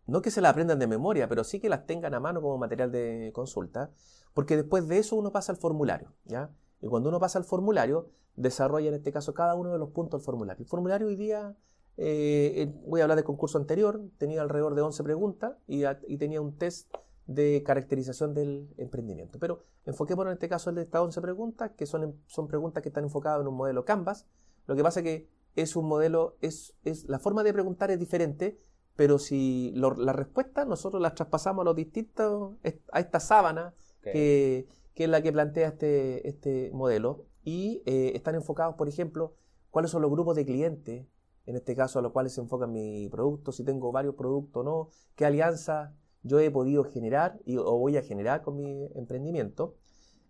no 0.07 0.22
que 0.22 0.31
se 0.31 0.40
las 0.40 0.52
aprendan 0.52 0.78
de 0.78 0.87
memoria, 0.87 1.28
pero 1.28 1.44
sí 1.44 1.61
que 1.61 1.68
las 1.68 1.87
tengan 1.87 2.14
a 2.14 2.20
mano 2.20 2.40
como 2.40 2.57
material 2.57 2.90
de 2.90 3.31
consulta, 3.35 3.90
porque 4.33 4.57
después 4.57 4.88
de 4.88 4.98
eso 4.98 5.16
uno 5.16 5.31
pasa 5.31 5.52
al 5.52 5.59
formulario. 5.59 6.14
¿ya? 6.24 6.50
Y 6.81 6.88
cuando 6.88 7.11
uno 7.11 7.20
pasa 7.20 7.38
al 7.38 7.44
formulario, 7.44 8.09
desarrolla 8.37 8.88
en 8.88 8.94
este 8.94 9.12
caso 9.12 9.35
cada 9.35 9.55
uno 9.55 9.70
de 9.70 9.78
los 9.78 9.90
puntos 9.90 10.20
del 10.20 10.24
formulario. 10.24 10.62
El 10.62 10.68
formulario 10.68 11.09
hoy 11.09 11.16
día, 11.16 11.55
eh, 11.98 12.72
voy 12.87 13.00
a 13.00 13.05
hablar 13.05 13.16
del 13.16 13.26
concurso 13.26 13.59
anterior, 13.59 14.00
tenía 14.16 14.40
alrededor 14.40 14.74
de 14.74 14.81
11 14.81 15.02
preguntas 15.02 15.52
y, 15.66 15.83
y 16.09 16.16
tenía 16.16 16.40
un 16.40 16.57
test 16.57 16.88
de 17.34 17.62
caracterización 17.64 18.34
del 18.34 18.72
emprendimiento. 18.76 19.38
Pero 19.38 19.60
enfoquémonos 19.84 20.30
en 20.30 20.34
este 20.34 20.48
caso 20.48 20.70
en 20.70 20.78
estas 20.78 21.02
11 21.02 21.20
preguntas, 21.20 21.70
que 21.76 21.86
son, 21.86 22.20
son 22.26 22.48
preguntas 22.48 22.82
que 22.82 22.88
están 22.88 23.04
enfocadas 23.04 23.40
en 23.40 23.48
un 23.48 23.54
modelo 23.54 23.84
Canvas. 23.84 24.26
Lo 24.66 24.76
que 24.76 24.82
pasa 24.82 25.00
es 25.00 25.04
que 25.04 25.28
es 25.54 25.76
un 25.76 25.86
modelo, 25.86 26.36
es, 26.40 26.74
es 26.84 27.08
la 27.08 27.18
forma 27.18 27.42
de 27.42 27.52
preguntar 27.52 27.90
es 27.90 27.98
diferente, 27.98 28.58
pero 28.96 29.18
si 29.18 29.72
la 29.74 30.12
respuesta 30.12 30.64
nosotros 30.64 31.00
las 31.00 31.14
traspasamos 31.14 31.62
a 31.62 31.64
los 31.64 31.76
distintos, 31.76 32.56
a 32.92 33.00
esta 33.00 33.20
sábana 33.20 33.74
que, 34.02 34.66
que, 34.94 35.04
es 35.04 35.10
la 35.10 35.22
que 35.22 35.32
plantea 35.32 35.68
este, 35.68 36.28
este 36.28 36.70
modelo, 36.72 37.26
y 37.44 37.82
eh, 37.86 38.12
están 38.14 38.34
enfocados, 38.34 38.76
por 38.76 38.88
ejemplo, 38.88 39.34
cuáles 39.70 39.90
son 39.90 40.02
los 40.02 40.10
grupos 40.10 40.36
de 40.36 40.44
clientes, 40.44 41.06
en 41.44 41.56
este 41.56 41.74
caso 41.74 41.98
a 41.98 42.02
los 42.02 42.12
cuales 42.12 42.34
se 42.34 42.40
enfoca 42.40 42.66
mi 42.66 43.08
producto, 43.08 43.50
si 43.52 43.64
tengo 43.64 43.90
varios 43.90 44.14
productos 44.14 44.60
o 44.60 44.64
no, 44.64 44.88
qué 45.16 45.24
alianza 45.24 45.96
yo 46.22 46.38
he 46.40 46.50
podido 46.50 46.85
generar 46.85 47.38
y, 47.44 47.56
o 47.56 47.78
voy 47.78 47.96
a 47.96 48.02
generar 48.02 48.42
con 48.42 48.56
mi 48.56 48.88
emprendimiento. 48.94 49.76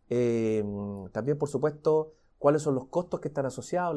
Eh, 0.09 0.64
también, 1.12 1.38
por 1.38 1.48
supuesto, 1.48 2.14
cuáles 2.38 2.62
son 2.62 2.74
los 2.74 2.87
costos 2.87 3.20
que 3.20 3.28
están 3.28 3.46
asociados 3.46 3.96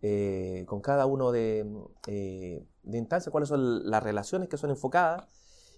eh, 0.00 0.64
con 0.66 0.80
cada 0.80 1.06
uno 1.06 1.32
de, 1.32 1.66
eh, 2.06 2.64
de 2.82 2.98
instancias, 2.98 3.30
cuáles 3.30 3.48
son 3.48 3.90
las 3.90 4.02
relaciones 4.02 4.48
que 4.48 4.56
son 4.56 4.70
enfocadas. 4.70 5.28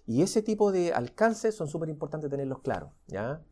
Y 0.07 0.23
ese 0.23 0.43
tipo 0.43 0.73
de 0.73 0.93
alcances 0.93 1.55
son 1.55 1.69
súper 1.69 1.89
importantes 1.89 2.31
tenerlos 2.31 2.61
claros. 2.61 2.91
¿ya? 3.07 3.43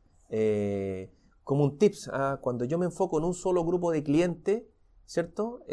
como 1.44 1.64
un 1.64 1.78
tips, 1.78 2.11
¿ah? 2.12 2.38
cuando 2.42 2.66
yo 2.66 2.76
me 2.76 2.84
enfoco 2.84 3.18
en 3.18 3.24
un 3.24 3.32
solo 3.32 3.64
grupo 3.64 3.90
de 3.90 4.02
clientes, 4.02 4.64
¿cierto? 5.06 5.64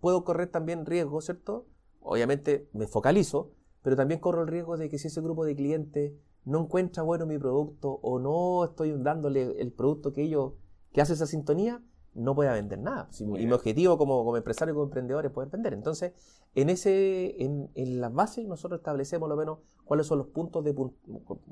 puedo 0.00 0.24
correr 0.24 0.50
también 0.50 0.84
riesgo, 0.84 1.22
¿cierto? 1.22 1.66
Obviamente 2.00 2.68
me 2.74 2.86
focalizo, 2.86 3.52
pero 3.82 3.96
también 3.96 4.20
corro 4.20 4.42
el 4.42 4.48
riesgo 4.48 4.76
de 4.76 4.88
que 4.88 4.98
si 4.98 5.08
ese 5.08 5.20
grupo 5.20 5.44
de 5.44 5.56
clientes 5.56 6.12
no 6.44 6.60
encuentra 6.60 7.02
bueno 7.02 7.26
mi 7.26 7.38
producto 7.38 8.00
o 8.02 8.18
no 8.18 8.64
estoy 8.64 8.92
dándole 8.98 9.60
el 9.60 9.72
producto 9.72 10.12
que 10.12 10.22
ellos, 10.22 10.52
que 10.92 11.00
hace 11.00 11.12
esa 11.12 11.26
sintonía, 11.26 11.82
no 12.14 12.34
pueda 12.34 12.52
vender 12.52 12.78
nada. 12.78 13.08
y 13.18 13.24
mi 13.24 13.52
objetivo 13.52 13.96
como, 13.96 14.24
como 14.24 14.36
empresario, 14.36 14.74
como 14.74 14.86
emprendedor 14.86 15.26
es 15.26 15.32
poder 15.32 15.48
vender. 15.48 15.72
Entonces, 15.74 16.12
en 16.54 16.68
ese, 16.68 17.42
en, 17.42 17.70
en 17.74 18.00
las 18.00 18.12
bases 18.12 18.46
nosotros 18.46 18.80
establecemos 18.80 19.28
lo 19.28 19.36
menos 19.36 19.58
cuáles 19.84 20.06
son 20.06 20.18
los 20.18 20.26
puntos 20.28 20.64
de 20.64 20.74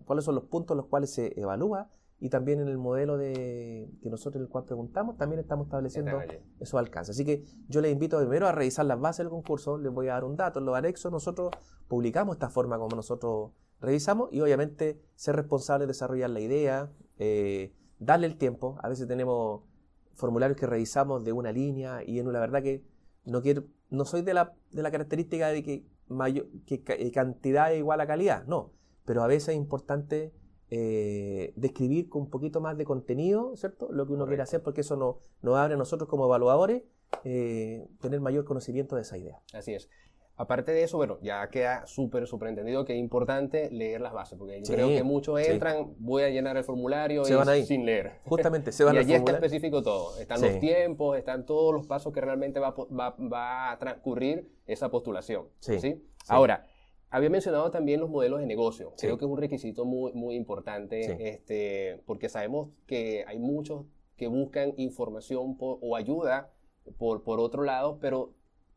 cuáles 0.05 0.25
son 0.25 0.35
los 0.35 0.45
puntos 0.45 0.77
los 0.77 0.87
cuales 0.87 1.11
se 1.11 1.39
evalúa 1.39 1.89
y 2.21 2.31
también 2.31 2.61
en 2.61 2.69
el 2.69 2.79
modelo 2.79 3.17
de, 3.17 3.89
que 4.03 4.11
nosotros 4.11 4.37
en 4.37 4.43
el 4.43 4.49
cual 4.49 4.65
preguntamos, 4.65 5.17
también 5.17 5.41
estamos 5.41 5.67
estableciendo 5.67 6.21
esos 6.59 6.79
alcances. 6.79 7.15
Así 7.15 7.25
que 7.25 7.45
yo 7.69 7.81
les 7.81 7.93
invito 7.93 8.19
primero 8.19 8.49
a 8.49 8.53
revisar 8.53 8.87
las 8.87 9.01
bases 9.01 9.19
del 9.19 9.31
concurso, 9.31 9.79
les 9.79 9.93
voy 9.93 10.09
a 10.09 10.15
dar 10.15 10.25
un 10.25 10.37
dato, 10.37 10.59
en 10.59 10.67
los 10.67 10.77
anexos 10.77 11.13
nosotros 11.13 11.51
publicamos 11.87 12.37
esta 12.37 12.51
forma 12.51 12.77
como 12.79 12.97
nosotros 12.97 13.53
revisamos 13.81 14.31
y 14.33 14.41
obviamente 14.41 15.01
ser 15.15 15.37
responsables 15.37 15.87
de 15.87 15.93
desarrollar 15.93 16.31
la 16.31 16.41
idea, 16.41 16.91
eh, 17.19 17.73
darle 18.01 18.27
el 18.27 18.37
tiempo, 18.37 18.79
a 18.83 18.89
veces 18.89 19.07
tenemos 19.07 19.63
formularios 20.15 20.59
que 20.59 20.67
revisamos 20.67 21.25
de 21.25 21.33
una 21.33 21.53
línea 21.53 22.03
y 22.05 22.19
en 22.19 22.33
la 22.33 22.41
verdad 22.41 22.63
que 22.63 22.85
no 23.25 23.43
quiero, 23.43 23.63
no 23.91 24.05
soy 24.05 24.23
de 24.23 24.35
la, 24.35 24.55
de 24.73 24.83
la 24.83 24.91
característica 24.91 25.49
de 25.49 25.63
que, 25.63 25.87
mayor, 26.09 26.49
que 26.67 26.83
cantidad 27.13 27.73
es 27.73 27.79
igual 27.79 28.01
a 28.01 28.09
calidad, 28.09 28.45
no, 28.47 28.73
pero 29.05 29.23
a 29.23 29.29
veces 29.29 29.51
es 29.51 29.57
importante 29.57 30.35
eh, 30.71 31.53
describir 31.57 32.09
con 32.09 32.23
un 32.23 32.31
poquito 32.31 32.61
más 32.61 32.77
de 32.77 32.85
contenido, 32.85 33.57
¿cierto? 33.57 33.89
Lo 33.91 34.07
que 34.07 34.13
uno 34.13 34.27
quiere 34.27 34.43
hacer, 34.43 34.63
porque 34.63 34.83
eso 34.83 34.97
nos, 34.97 35.17
nos 35.43 35.57
abre 35.57 35.75
a 35.75 35.77
nosotros 35.77 36.09
como 36.09 36.27
evaluadores 36.27 36.83
eh, 37.25 37.87
tener 38.01 38.21
mayor 38.21 38.45
conocimiento 38.45 38.97
de 38.97 39.03
esa 39.03 39.17
idea. 39.17 39.41
Así 39.55 39.75
es. 39.75 39.89
Aparte 40.37 40.71
de 40.71 40.85
eso, 40.85 40.99
bueno, 40.99 41.19
ya 41.21 41.49
queda 41.51 41.85
súper, 41.89 42.29
súper 42.29 42.51
entendido 42.51 42.85
que 42.85 42.93
es 42.93 42.99
importante 43.01 43.71
leer 43.73 44.01
las 44.01 44.13
bases, 44.13 44.39
porque 44.39 44.63
yo 44.63 44.73
creo 44.73 44.87
que 44.87 45.03
muchos 45.03 45.41
entran, 45.41 45.95
voy 45.99 46.23
a 46.23 46.29
llenar 46.29 46.57
el 46.57 46.63
formulario 46.63 47.23
y 47.23 47.65
sin 47.65 47.85
leer. 47.85 48.21
Justamente, 48.25 48.71
se 48.71 48.85
van 48.85 48.95
y 48.97 48.99
allí 48.99 49.15
está 49.15 49.33
específico 49.33 49.83
todo. 49.83 50.17
Están 50.17 50.41
los 50.41 50.61
tiempos, 50.61 51.19
están 51.19 51.45
todos 51.45 51.75
los 51.75 51.89
pasos 51.89 52.13
que 52.13 52.21
realmente 52.21 52.61
va, 52.61 52.71
va, 52.71 53.17
va 53.19 53.73
a 53.73 53.79
transcurrir 53.79 54.49
esa 54.69 54.91
postulación. 54.91 55.49
¿sí? 55.59 56.05
Ahora, 56.29 56.67
había 57.11 57.31
mencionado 57.31 57.71
también 57.71 58.01
los 58.01 58.11
modelos 58.11 58.41
de 58.41 58.47
negocio. 58.47 58.93
Creo 58.99 59.19
que 59.19 59.25
es 59.25 59.31
un 59.31 59.39
requisito 59.39 59.85
muy, 59.85 60.13
muy 60.13 60.35
importante, 60.35 61.29
este, 61.29 62.03
porque 62.07 62.29
sabemos 62.29 62.71
que 62.87 63.25
hay 63.27 63.39
muchos 63.39 63.87
que 64.17 64.27
buscan 64.27 64.75
información 64.77 65.57
o 65.59 65.97
ayuda 65.97 66.53
por, 66.99 67.23
por 67.23 67.41
otro 67.41 67.63
lado, 67.63 67.99
pero 68.01 68.35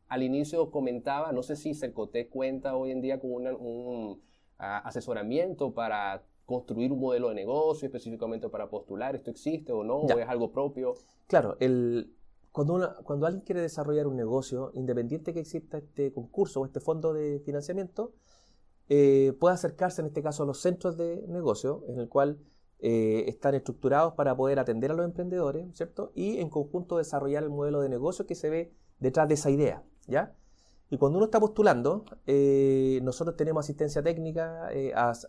al 0.08 0.22
inicio 0.22 0.70
comentaba, 0.70 1.32
no 1.32 1.42
sé 1.42 1.56
si 1.56 1.74
Cercotec 1.74 2.28
cuenta 2.28 2.76
hoy 2.76 2.90
en 2.90 3.00
día 3.00 3.18
con 3.18 3.30
un 3.32 4.22
asesoramiento 4.58 5.74
para 5.74 6.22
construir 6.44 6.92
un 6.92 7.00
modelo 7.00 7.30
de 7.30 7.34
negocio 7.34 7.86
específicamente 7.86 8.48
para 8.48 8.68
postular, 8.68 9.14
¿esto 9.14 9.30
existe 9.30 9.72
o 9.72 9.84
no? 9.84 9.96
¿O 10.00 10.18
es 10.18 10.28
algo 10.28 10.52
propio? 10.52 10.94
Claro, 11.26 11.56
el, 11.60 12.14
cuando, 12.52 12.94
cuando 13.04 13.26
alguien 13.26 13.44
quiere 13.44 13.62
desarrollar 13.62 14.06
un 14.06 14.16
negocio, 14.16 14.70
independiente 14.74 15.32
que 15.32 15.40
exista 15.40 15.78
este 15.78 16.12
concurso 16.12 16.60
o 16.60 16.66
este 16.66 16.80
fondo 16.80 17.14
de 17.14 17.40
financiamiento, 17.40 18.12
eh, 18.88 19.32
puede 19.40 19.54
acercarse 19.54 20.02
en 20.02 20.08
este 20.08 20.22
caso 20.22 20.42
a 20.42 20.46
los 20.46 20.60
centros 20.60 20.98
de 20.98 21.24
negocio, 21.28 21.82
en 21.88 21.98
el 21.98 22.10
cual 22.10 22.38
eh, 22.78 23.24
están 23.26 23.54
estructurados 23.54 24.12
para 24.14 24.36
poder 24.36 24.58
atender 24.58 24.90
a 24.90 24.94
los 24.94 25.06
emprendedores, 25.06 25.66
¿cierto? 25.74 26.12
Y 26.14 26.38
en 26.40 26.50
conjunto 26.50 26.98
desarrollar 26.98 27.42
el 27.42 27.48
modelo 27.48 27.80
de 27.80 27.88
negocio 27.88 28.26
que 28.26 28.34
se 28.34 28.50
ve 28.50 28.74
detrás 28.98 29.28
de 29.28 29.34
esa 29.34 29.48
idea, 29.48 29.82
¿ya? 30.06 30.36
Y 30.90 30.98
cuando 30.98 31.16
uno 31.16 31.24
está 31.24 31.40
postulando, 31.40 32.04
eh, 32.26 33.00
nosotros 33.02 33.34
tenemos 33.34 33.64
asistencia 33.64 34.02
técnica, 34.02 34.68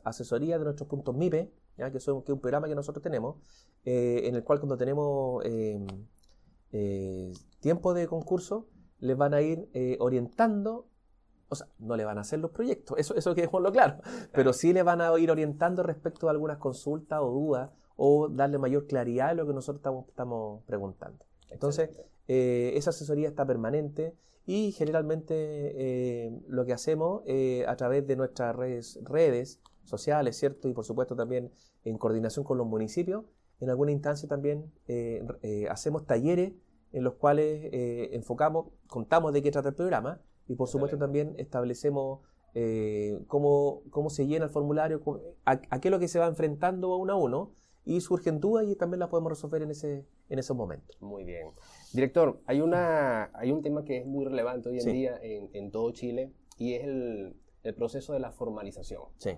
asesoría 0.04 0.58
de 0.58 0.66
nuestros 0.66 0.90
puntos 0.90 1.16
MIPE, 1.16 1.54
¿ya? 1.78 1.90
Que, 1.90 2.02
son, 2.02 2.22
que 2.24 2.34
es 2.34 2.36
un 2.36 2.42
programa 2.42 2.68
que 2.68 2.76
nosotros 2.76 3.02
tenemos, 3.02 3.38
en 3.86 4.36
el 4.36 4.44
cual 4.44 4.60
cuando 4.60 4.76
tenemos 4.76 5.42
eh, 6.76 7.32
tiempo 7.60 7.94
de 7.94 8.08
concurso, 8.08 8.68
les 8.98 9.16
van 9.16 9.36
a 9.36 9.42
ir 9.42 9.70
eh, 9.74 9.96
orientando, 10.00 10.88
o 11.48 11.56
sea, 11.56 11.68
no 11.78 11.96
le 11.96 12.04
van 12.04 12.18
a 12.18 12.22
hacer 12.22 12.40
los 12.40 12.50
proyectos, 12.50 12.98
eso, 12.98 13.14
eso 13.14 13.36
que 13.36 13.48
lo 13.48 13.72
claro, 13.72 13.98
pero 14.32 14.54
sí 14.54 14.74
le 14.74 14.82
van 14.82 15.00
a 15.00 15.18
ir 15.20 15.30
orientando 15.30 15.84
respecto 15.84 16.28
a 16.28 16.32
algunas 16.32 16.58
consultas 16.58 17.20
o 17.22 17.30
dudas 17.30 17.70
o 17.96 18.28
darle 18.28 18.58
mayor 18.58 18.88
claridad 18.88 19.30
a 19.30 19.34
lo 19.36 19.46
que 19.46 19.54
nosotros 19.54 19.82
estamos, 19.82 20.08
estamos 20.08 20.64
preguntando. 20.66 21.24
Entonces, 21.52 21.92
eh, 22.28 22.72
esa 22.74 22.90
asesoría 22.90 23.30
está 23.30 23.46
permanente 23.46 24.16
y 24.48 24.72
generalmente 24.72 26.42
lo 26.48 26.66
que 26.66 26.74
hacemos 26.74 27.22
a 27.68 27.76
través 27.76 28.08
de 28.08 28.16
nuestras 28.16 28.56
redes, 28.56 29.00
redes 29.04 29.62
sociales, 29.84 30.38
¿cierto? 30.38 30.68
Y 30.68 30.74
por 30.74 30.86
supuesto 30.86 31.16
también 31.16 31.52
en 31.84 32.00
coordinación 32.00 32.44
con 32.44 32.58
los 32.58 32.66
municipios, 32.66 33.26
en 33.60 33.70
alguna 33.70 33.92
instancia 33.92 34.28
también 34.28 34.72
hacemos 35.70 36.06
talleres 36.08 36.54
en 36.94 37.04
los 37.04 37.16
cuales 37.16 37.70
eh, 37.74 38.10
enfocamos, 38.14 38.68
contamos 38.88 39.34
de 39.34 39.42
qué 39.42 39.52
trata 39.52 39.70
el 39.70 39.76
programa 39.76 40.22
y 40.48 40.56
por 40.56 40.70
supuesto 40.70 40.98
también 40.98 41.36
establecemos 41.38 42.22
eh, 42.54 43.20
cómo, 43.28 43.82
cómo, 43.90 44.10
se 44.12 44.28
llena 44.28 44.46
el 44.46 44.52
formulario, 44.52 45.02
a, 45.44 45.58
qué 45.58 45.88
es 45.88 45.92
lo 45.92 46.00
que 46.00 46.08
se 46.08 46.20
va 46.20 46.28
enfrentando 46.28 46.96
uno 46.96 47.14
a 47.14 47.16
uno 47.16 47.52
y 47.84 48.00
surgen 48.02 48.40
dudas 48.40 48.68
y 48.68 48.76
también 48.76 49.00
las 49.00 49.10
podemos 49.10 49.32
resolver 49.32 49.64
en, 49.64 49.72
ese, 49.72 50.06
en 50.30 50.40
esos 50.40 50.56
momentos. 50.56 50.96
Muy 51.02 51.24
bien. 51.24 51.50
Director, 51.94 52.40
hay, 52.46 52.62
una, 52.62 53.32
hay 53.34 53.52
un 53.52 53.64
tema 53.64 53.84
que 53.84 53.98
es 53.98 54.06
muy 54.06 54.24
relevante 54.24 54.70
hoy 54.70 54.80
en 54.80 54.92
día 54.94 55.18
en, 55.22 55.50
en, 55.54 55.72
todo 55.72 55.92
Chile 55.92 56.32
y 56.58 56.76
es 56.76 56.84
el, 56.84 57.36
el 57.64 57.74
proceso 57.74 58.14
de 58.14 58.20
la 58.20 58.32
formalización. 58.32 59.02
Sí. 59.18 59.32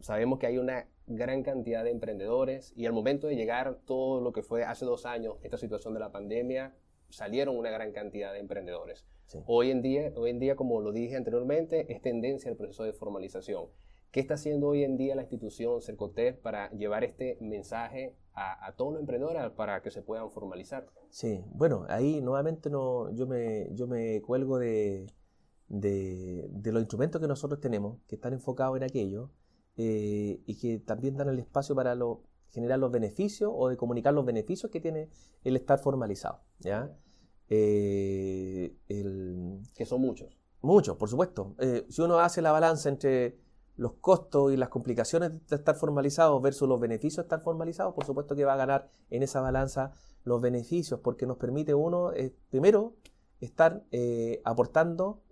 Sabemos 0.00 0.38
que 0.38 0.46
hay 0.46 0.58
una 0.58 0.86
gran 1.06 1.42
cantidad 1.42 1.84
de 1.84 1.90
emprendedores 1.90 2.72
y 2.76 2.86
al 2.86 2.92
momento 2.92 3.26
de 3.26 3.36
llegar 3.36 3.78
todo 3.84 4.20
lo 4.20 4.32
que 4.32 4.42
fue 4.42 4.64
hace 4.64 4.84
dos 4.84 5.06
años, 5.06 5.36
esta 5.42 5.58
situación 5.58 5.94
de 5.94 6.00
la 6.00 6.12
pandemia, 6.12 6.74
salieron 7.10 7.56
una 7.56 7.70
gran 7.70 7.92
cantidad 7.92 8.32
de 8.32 8.40
emprendedores. 8.40 9.06
Hoy, 9.46 9.70
en 9.70 9.82
día, 9.82 10.12
hoy 10.16 10.30
en 10.30 10.38
día, 10.38 10.54
como 10.54 10.80
lo 10.80 10.92
dije 10.92 11.16
anteriormente, 11.16 11.92
es 11.92 12.00
tendencia 12.02 12.50
el 12.50 12.56
proceso 12.56 12.84
de 12.84 12.92
formalización. 12.92 13.66
¿Qué 14.10 14.20
está 14.20 14.34
haciendo 14.34 14.68
hoy 14.68 14.84
en 14.84 14.96
día 14.96 15.16
la 15.16 15.22
institución 15.22 15.82
Cercotec 15.82 16.40
para 16.40 16.70
llevar 16.70 17.02
este 17.02 17.36
mensaje 17.40 18.14
a, 18.32 18.72
todos 18.76 18.92
los 18.92 19.00
emprendedores 19.00 19.50
para 19.52 19.82
que 19.82 19.90
se 19.90 20.02
puedan 20.02 20.30
formalizar? 20.30 20.86
Sí, 21.10 21.44
bueno, 21.48 21.84
ahí 21.88 22.20
nuevamente 22.20 22.70
no, 22.70 23.10
yo, 23.12 23.26
me, 23.26 23.68
yo 23.74 23.86
me 23.86 24.20
cuelgo 24.22 24.58
de, 24.58 25.06
de, 25.68 26.46
de 26.48 26.72
los 26.72 26.82
instrumentos 26.82 27.20
que 27.20 27.26
nosotros 27.26 27.60
tenemos, 27.60 27.98
que 28.06 28.14
están 28.14 28.32
enfocados 28.32 28.76
en 28.76 28.84
aquello, 28.84 29.30
eh, 29.76 30.40
y 30.46 30.56
que 30.56 30.78
también 30.78 31.16
dan 31.16 31.28
el 31.28 31.38
espacio 31.40 31.74
para 31.74 31.94
lo, 31.96 32.22
generar 32.50 32.78
los 32.78 32.92
beneficios 32.92 33.50
o 33.52 33.68
de 33.68 33.76
comunicar 33.76 34.14
los 34.14 34.24
beneficios 34.24 34.70
que 34.70 34.80
tiene 34.80 35.10
el 35.42 35.56
estar 35.56 35.78
formalizado. 35.80 36.42
¿ya? 36.60 36.96
Eh, 37.48 38.76
que 38.86 39.86
son 39.86 40.00
muchos. 40.00 40.38
Muchos, 40.60 40.96
por 40.96 41.08
supuesto. 41.08 41.54
Eh, 41.58 41.84
si 41.88 42.02
uno 42.02 42.18
hace 42.20 42.40
la 42.40 42.52
balanza 42.52 42.88
entre 42.88 43.38
los 43.76 43.94
costos 43.94 44.52
y 44.52 44.56
las 44.56 44.68
complicaciones 44.68 45.32
de 45.48 45.56
estar 45.56 45.74
formalizado 45.74 46.40
versus 46.40 46.68
los 46.68 46.78
beneficios 46.78 47.16
de 47.16 47.22
estar 47.22 47.42
formalizado, 47.42 47.92
por 47.94 48.04
supuesto 48.04 48.36
que 48.36 48.44
va 48.44 48.54
a 48.54 48.56
ganar 48.56 48.88
en 49.10 49.24
esa 49.24 49.40
balanza 49.40 49.92
los 50.22 50.40
beneficios, 50.40 51.00
porque 51.00 51.26
nos 51.26 51.36
permite 51.36 51.74
uno, 51.74 52.12
primero, 52.48 52.94
estar 53.40 53.84
aportando 54.44 55.22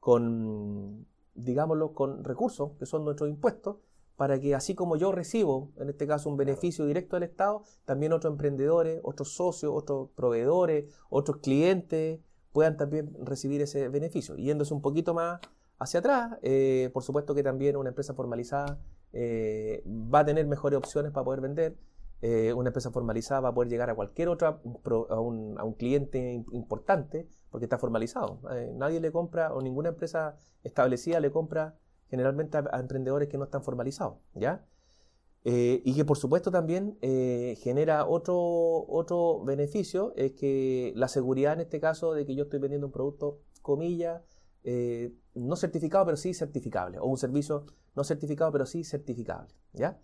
con 0.00 1.06
digámoslo, 1.36 1.92
con 1.92 2.24
recursos, 2.24 2.72
que 2.78 2.86
son 2.86 3.04
nuestros 3.04 3.28
impuestos, 3.28 3.76
para 4.16 4.40
que 4.40 4.54
así 4.54 4.74
como 4.74 4.96
yo 4.96 5.12
recibo, 5.12 5.72
en 5.76 5.90
este 5.90 6.06
caso, 6.06 6.30
un 6.30 6.36
beneficio 6.36 6.86
directo 6.86 7.16
del 7.16 7.24
Estado, 7.24 7.62
también 7.84 8.12
otros 8.12 8.32
emprendedores, 8.32 9.00
otros 9.04 9.34
socios, 9.34 9.72
otros 9.74 10.08
proveedores, 10.16 10.86
otros 11.10 11.38
clientes 11.38 12.20
puedan 12.52 12.78
también 12.78 13.12
recibir 13.22 13.60
ese 13.60 13.88
beneficio. 13.88 14.34
Yéndose 14.36 14.72
un 14.72 14.80
poquito 14.80 15.12
más 15.12 15.40
hacia 15.78 16.00
atrás, 16.00 16.38
eh, 16.42 16.90
por 16.94 17.02
supuesto 17.02 17.34
que 17.34 17.42
también 17.42 17.76
una 17.76 17.90
empresa 17.90 18.14
formalizada 18.14 18.80
eh, 19.12 19.84
va 19.86 20.20
a 20.20 20.24
tener 20.24 20.46
mejores 20.46 20.78
opciones 20.78 21.12
para 21.12 21.24
poder 21.24 21.42
vender, 21.42 21.76
eh, 22.22 22.54
una 22.54 22.70
empresa 22.70 22.90
formalizada 22.90 23.42
va 23.42 23.48
a 23.50 23.54
poder 23.54 23.68
llegar 23.68 23.90
a 23.90 23.94
cualquier 23.94 24.28
otra, 24.28 24.58
a 25.10 25.20
un, 25.20 25.58
a 25.58 25.64
un 25.64 25.74
cliente 25.74 26.44
importante, 26.52 27.28
porque 27.56 27.64
está 27.64 27.78
formalizado. 27.78 28.38
Eh, 28.52 28.70
nadie 28.76 29.00
le 29.00 29.10
compra, 29.10 29.54
o 29.54 29.62
ninguna 29.62 29.88
empresa 29.88 30.36
establecida 30.62 31.20
le 31.20 31.30
compra 31.30 31.74
generalmente 32.10 32.58
a, 32.58 32.78
emprendedores 32.78 33.30
que 33.30 33.38
no 33.38 33.44
están 33.44 33.64
formalizados, 33.64 34.18
¿ya? 34.34 34.66
Eh, 35.42 35.80
y 35.82 35.94
que 35.94 36.04
por 36.04 36.18
supuesto 36.18 36.50
también 36.50 36.98
genera 37.00 38.04
otro, 38.04 38.36
otro 38.88 39.42
beneficio, 39.42 40.12
es 40.16 40.32
que 40.32 40.92
la 40.96 41.08
seguridad 41.08 41.54
en 41.54 41.60
este 41.60 41.80
caso 41.80 42.12
de 42.12 42.26
que 42.26 42.34
yo 42.34 42.42
estoy 42.42 42.58
vendiendo 42.58 42.88
un 42.88 42.92
producto, 42.92 43.38
comillas, 43.62 44.20
no 45.34 45.56
certificado, 45.56 46.04
pero 46.04 46.18
sí 46.18 46.34
certificable, 46.34 46.98
o 46.98 47.06
un 47.06 47.16
servicio 47.16 47.64
no 47.94 48.04
certificado, 48.04 48.52
pero 48.52 48.66
sí 48.66 48.84
certificable, 48.84 49.48
¿ya? 49.72 49.98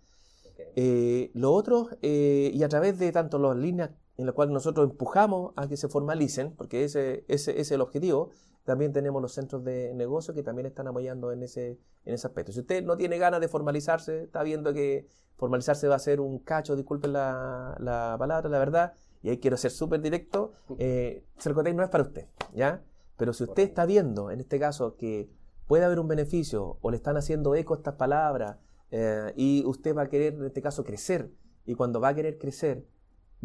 Eh, 0.75 1.29
lo 1.35 1.53
otro, 1.53 1.89
eh, 2.01 2.49
y 2.51 2.63
a 2.63 2.69
través 2.69 2.97
de 2.97 3.11
tanto 3.11 3.37
las 3.37 3.55
líneas 3.55 3.91
en 4.17 4.25
las 4.25 4.35
cuales 4.35 4.53
nosotros 4.53 4.89
empujamos 4.89 5.53
a 5.55 5.67
que 5.67 5.77
se 5.77 5.87
formalicen, 5.87 6.55
porque 6.55 6.83
ese, 6.83 7.25
ese, 7.27 7.59
es 7.59 7.71
el 7.71 7.81
objetivo, 7.81 8.29
también 8.63 8.93
tenemos 8.93 9.21
los 9.21 9.33
centros 9.33 9.63
de 9.63 9.93
negocio 9.93 10.33
que 10.33 10.43
también 10.43 10.65
están 10.65 10.87
apoyando 10.87 11.31
en 11.31 11.43
ese, 11.43 11.79
en 12.05 12.13
ese 12.13 12.27
aspecto. 12.27 12.51
Si 12.51 12.59
usted 12.61 12.83
no 12.83 12.95
tiene 12.95 13.17
ganas 13.17 13.41
de 13.41 13.47
formalizarse, 13.47 14.23
está 14.23 14.43
viendo 14.43 14.73
que 14.73 15.07
formalizarse 15.35 15.87
va 15.87 15.95
a 15.95 15.99
ser 15.99 16.21
un 16.21 16.39
cacho, 16.39 16.75
disculpen 16.75 17.13
la, 17.13 17.75
la 17.79 18.15
palabra, 18.17 18.49
la 18.49 18.59
verdad, 18.59 18.93
y 19.21 19.29
ahí 19.29 19.39
quiero 19.39 19.57
ser 19.57 19.71
súper 19.71 20.01
directo, 20.01 20.51
eh, 20.77 21.25
Cercotec 21.39 21.75
no 21.75 21.83
es 21.83 21.89
para 21.89 22.03
usted, 22.03 22.27
¿ya? 22.53 22.83
Pero 23.17 23.33
si 23.33 23.43
usted 23.43 23.63
está 23.63 23.85
viendo, 23.85 24.31
en 24.31 24.39
este 24.39 24.59
caso, 24.59 24.95
que 24.95 25.29
puede 25.67 25.85
haber 25.85 25.99
un 25.99 26.07
beneficio 26.07 26.77
o 26.81 26.91
le 26.91 26.97
están 26.97 27.17
haciendo 27.17 27.55
eco 27.55 27.73
estas 27.73 27.95
palabras, 27.95 28.57
eh, 28.91 29.33
y 29.35 29.63
usted 29.65 29.95
va 29.95 30.03
a 30.03 30.09
querer, 30.09 30.35
en 30.35 30.45
este 30.45 30.61
caso, 30.61 30.83
crecer. 30.83 31.31
Y 31.65 31.73
cuando 31.75 31.99
va 31.99 32.09
a 32.09 32.13
querer 32.13 32.37
crecer, 32.37 32.85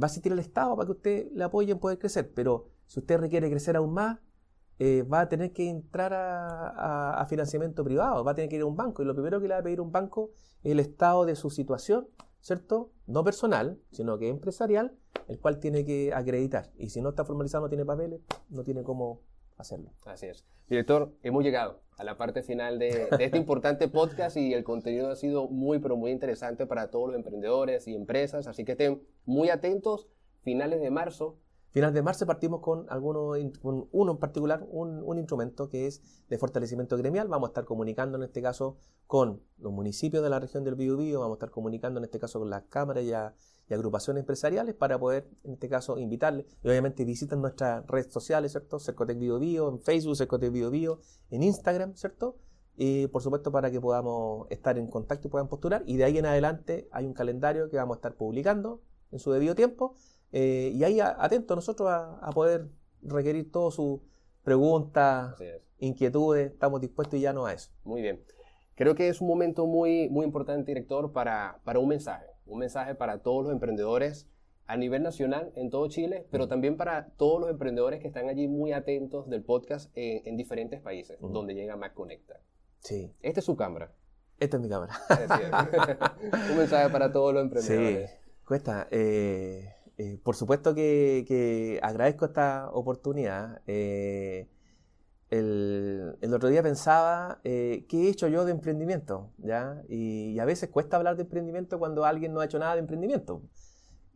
va 0.01 0.05
a 0.05 0.07
asistir 0.07 0.33
al 0.33 0.39
Estado 0.39 0.77
para 0.77 0.87
que 0.87 0.93
usted 0.93 1.33
le 1.33 1.45
apoye 1.45 1.73
en 1.73 1.79
poder 1.79 1.99
crecer. 1.99 2.33
Pero 2.35 2.69
si 2.87 3.01
usted 3.01 3.19
requiere 3.19 3.51
crecer 3.51 3.77
aún 3.77 3.93
más, 3.93 4.19
eh, 4.79 5.03
va 5.03 5.21
a 5.21 5.29
tener 5.29 5.53
que 5.53 5.69
entrar 5.69 6.13
a, 6.15 7.27
financiamiento 7.29 7.83
privado, 7.83 8.23
va 8.25 8.33
a 8.33 8.35
tener 8.35 8.49
que 8.49 8.57
ir 8.57 8.63
a 8.63 8.67
un 8.67 8.77
banco. 8.77 9.03
Y 9.03 9.07
lo 9.07 9.15
primero 9.15 9.41
que 9.41 9.49
le 9.49 9.55
va 9.55 9.61
a 9.61 9.63
pedir 9.63 9.81
un 9.81 9.91
banco 9.91 10.31
es 10.63 10.73
el 10.73 10.81
estado 10.81 11.25
de 11.25 11.35
su 11.35 11.51
situación, 11.51 12.09
¿cierto? 12.41 12.93
No 13.07 13.25
personal, 13.25 13.81
sino 13.91 14.19
que 14.19 14.29
empresarial, 14.29 14.97
el 15.27 15.41
cual 15.41 15.59
tiene 15.59 15.85
que 15.85 16.13
acreditar. 16.15 16.71
Y 16.77 16.91
si 16.91 17.01
no 17.01 17.11
está 17.11 17.25
formalizado, 17.25 17.65
no 17.65 17.69
tiene 17.69 17.85
papeles, 17.85 18.21
no 18.51 18.63
tiene 18.63 18.85
cómo 18.85 19.23
hacerlo. 19.59 19.91
Así 20.05 20.27
es. 20.27 20.45
Director, 20.69 21.13
hemos 21.23 21.45
llegado 21.45 21.81
a 21.97 22.05
la 22.05 22.17
parte 22.17 22.43
final 22.43 22.79
de, 22.79 23.09
de, 23.19 23.25
este 23.25 23.39
importante 23.39 23.89
podcast 23.89 24.37
y 24.37 24.55
el 24.55 24.65
contenido 24.65 25.11
ha 25.11 25.17
sido 25.17 25.49
muy, 25.49 25.79
pero 25.79 25.97
muy 25.97 26.11
interesante 26.11 26.67
para 26.67 26.91
todos 26.91 27.09
los 27.09 27.17
emprendedores 27.17 27.89
y 27.89 27.95
empresas, 27.95 28.47
así 28.47 28.65
que 28.65 28.73
estén 28.73 29.03
muy 29.25 29.51
atentos. 29.51 30.09
Finales 30.43 30.81
de 30.81 30.91
marzo 30.91 31.39
Finales 31.71 31.95
de 31.95 32.03
marzo 32.03 32.25
partimos 32.25 32.61
con, 32.61 32.87
alguno, 32.89 33.33
con 33.61 33.89
uno 33.93 34.13
en 34.13 34.19
particular, 34.19 34.67
un, 34.71 35.03
un, 35.03 35.19
instrumento 35.19 35.69
que 35.69 35.87
es 35.87 36.03
de 36.29 36.39
fortalecimiento 36.39 36.97
gremial. 36.97 37.29
Vamos 37.29 37.49
a 37.49 37.51
estar 37.51 37.67
comunicando 37.67 38.17
en 38.17 38.25
este 38.25 38.41
caso 38.41 38.79
con 39.07 39.43
los 39.59 39.73
municipios 39.73 40.23
de 40.23 40.31
la 40.31 40.41
región 40.41 40.65
del 40.65 40.77
Biobío, 40.77 41.21
vamos 41.21 41.37
a 41.37 41.39
estar 41.39 41.51
comunicando 41.51 41.99
en 41.99 42.05
este 42.05 42.19
caso 42.19 42.39
con 42.39 42.49
las 42.49 42.65
cámaras 42.65 43.05
y, 43.05 43.13
y, 43.69 43.75
agrupaciones 43.75 44.23
empresariales 44.23 44.75
para 44.75 44.99
poder, 44.99 45.29
en 45.45 45.53
este 45.53 45.69
caso, 45.69 45.99
invitarles. 45.99 46.47
Y 46.63 46.69
obviamente 46.69 47.05
visiten 47.05 47.41
nuestras 47.41 47.87
redes 47.87 48.13
sociales, 48.13 48.53
¿cierto? 48.53 48.79
Cercotec 48.79 49.19
Biobío, 49.19 49.69
en 49.69 49.81
Facebook, 49.81 50.17
Cercotec 50.17 50.53
Biobío, 50.53 51.01
en 51.31 51.43
Instagram, 51.43 51.95
¿cierto? 51.95 52.37
Y 52.77 53.09
por 53.09 53.23
supuesto 53.23 53.51
para 53.51 53.71
que 53.71 53.81
podamos 53.81 54.47
estar 54.51 54.79
en 54.79 54.87
contacto 54.87 55.27
y 55.29 55.31
puedan 55.31 55.49
postular. 55.49 55.83
Y 55.87 55.97
de 55.97 56.05
ahí 56.05 56.19
en 56.19 56.27
adelante 56.27 56.89
hay 56.93 57.07
un 57.07 57.13
calendario 57.13 57.69
que 57.69 57.77
vamos 57.77 57.97
a 57.97 57.99
estar 57.99 58.15
publicando 58.15 58.83
en 59.11 59.19
su 59.19 59.33
debido 59.33 59.55
tiempo 59.55 59.97
eh, 60.33 60.73
y 60.75 60.85
ahí 60.85 61.01
atento 61.01 61.55
nosotros 61.55 61.89
a, 61.91 62.31
poder 62.35 62.69
requerir 63.03 63.51
todas 63.51 63.75
sus 63.75 64.01
preguntas, 64.43 65.35
inquietudes, 65.79 66.53
estamos 66.53 66.81
dispuestos 66.81 67.21
ya 67.21 67.33
no 67.33 67.47
a 67.47 67.53
eso. 67.53 67.71
Muy 67.85 68.03
bien. 68.03 68.23
Creo 68.75 68.95
que 68.95 69.09
es 69.09 69.21
un 69.21 69.29
momento 69.29 69.67
muy, 69.67 70.09
muy 70.09 70.25
importante, 70.25 70.71
director, 70.71 71.13
para, 71.13 71.61
para 71.65 71.81
un 71.81 71.89
mensaje. 71.89 72.27
Un 72.49 72.59
mensaje 72.59 72.95
para 72.95 73.23
todos 73.23 73.45
los 73.45 73.53
emprendedores 73.53 74.29
a 74.67 74.77
nivel 74.77 75.03
nacional 75.03 75.53
en 75.57 75.71
todo 75.71 75.89
Chile, 75.89 76.27
pero 76.31 76.47
también 76.47 76.77
para 76.77 77.11
todos 77.17 77.41
los 77.41 77.51
emprendedores 77.51 78.01
que 78.01 78.09
están 78.09 78.29
allí 78.29 78.49
muy 78.49 78.73
atentos 78.73 79.29
del 79.29 79.43
podcast 79.43 79.91
en, 79.95 80.37
diferentes 80.37 80.81
países, 80.81 81.19
donde 81.21 81.55
llega 81.55 81.77
Mac 81.77 81.95
Conecta. 81.95 82.41
Sí. 82.81 83.13
Esta 83.23 83.41
es 83.41 83.47
su 83.47 83.57
cámara. 83.57 83.93
Esta 84.39 84.57
es 84.57 84.63
mi 84.63 84.69
cámara. 84.69 84.93
un 86.51 86.59
mensaje 86.59 86.91
para 86.91 87.13
todos 87.13 87.33
los 87.33 87.43
emprendedores. 87.43 88.11
Sí, 88.11 88.17
cuesta. 88.45 88.89
Eh, 88.91 89.73
eh, 89.97 90.19
por 90.23 90.37
supuesto 90.37 90.75
que, 90.75 91.81
agradezco 91.83 92.27
esta 92.27 92.71
oportunidad. 92.71 93.63
Eh, 93.67 94.49
el, 95.31 96.17
otro 96.35 96.49
día 96.49 96.63
pensaba, 96.63 97.41
eh, 97.45 97.85
¿qué 97.89 98.07
he 98.07 98.11
hecho 98.11 98.29
yo 98.29 98.45
de 98.45 98.53
emprendimiento? 98.53 99.31
¿Ya? 99.39 99.83
Y, 99.89 100.39
a 100.39 100.45
veces 100.45 100.71
cuesta 100.71 100.97
hablar 100.97 101.17
de 101.17 101.23
emprendimiento 101.23 101.79
cuando 101.79 102.05
alguien 102.05 102.33
no 102.33 102.41
ha 102.41 102.45
hecho 102.45 102.59
nada 102.59 102.75
de 102.75 102.81
emprendimiento. 102.81 103.43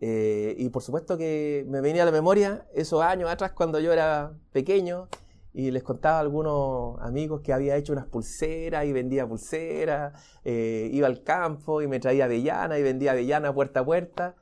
y 0.00 0.68
por 0.70 0.82
supuesto 0.82 1.16
que 1.16 1.64
me 1.68 1.80
venía 1.80 2.02
a 2.02 2.06
la 2.06 2.12
memoria 2.12 2.66
esos 2.74 3.02
años 3.02 3.30
atrás 3.30 3.52
cuando 3.52 3.78
yo 3.78 3.92
era 3.92 4.32
pequeño 4.52 5.08
y 5.54 5.70
les 5.70 5.82
contaba 5.84 6.16
a 6.16 6.20
algunos 6.20 7.00
amigos 7.00 7.42
que 7.42 7.52
había 7.52 7.76
hecho 7.76 7.92
unas 7.92 8.06
pulseras 8.06 8.84
y 8.86 8.92
vendía 8.92 9.28
pulseras, 9.28 10.14
iba 10.44 11.06
al 11.06 11.22
campo 11.22 11.82
y 11.82 11.88
me 11.88 12.00
traía 12.00 12.24
avellana 12.24 12.78
y 12.78 12.82
vendía 12.82 13.12
avellana 13.12 13.54
puerta 13.54 13.80
a 13.80 13.84
puerta. 13.84 14.34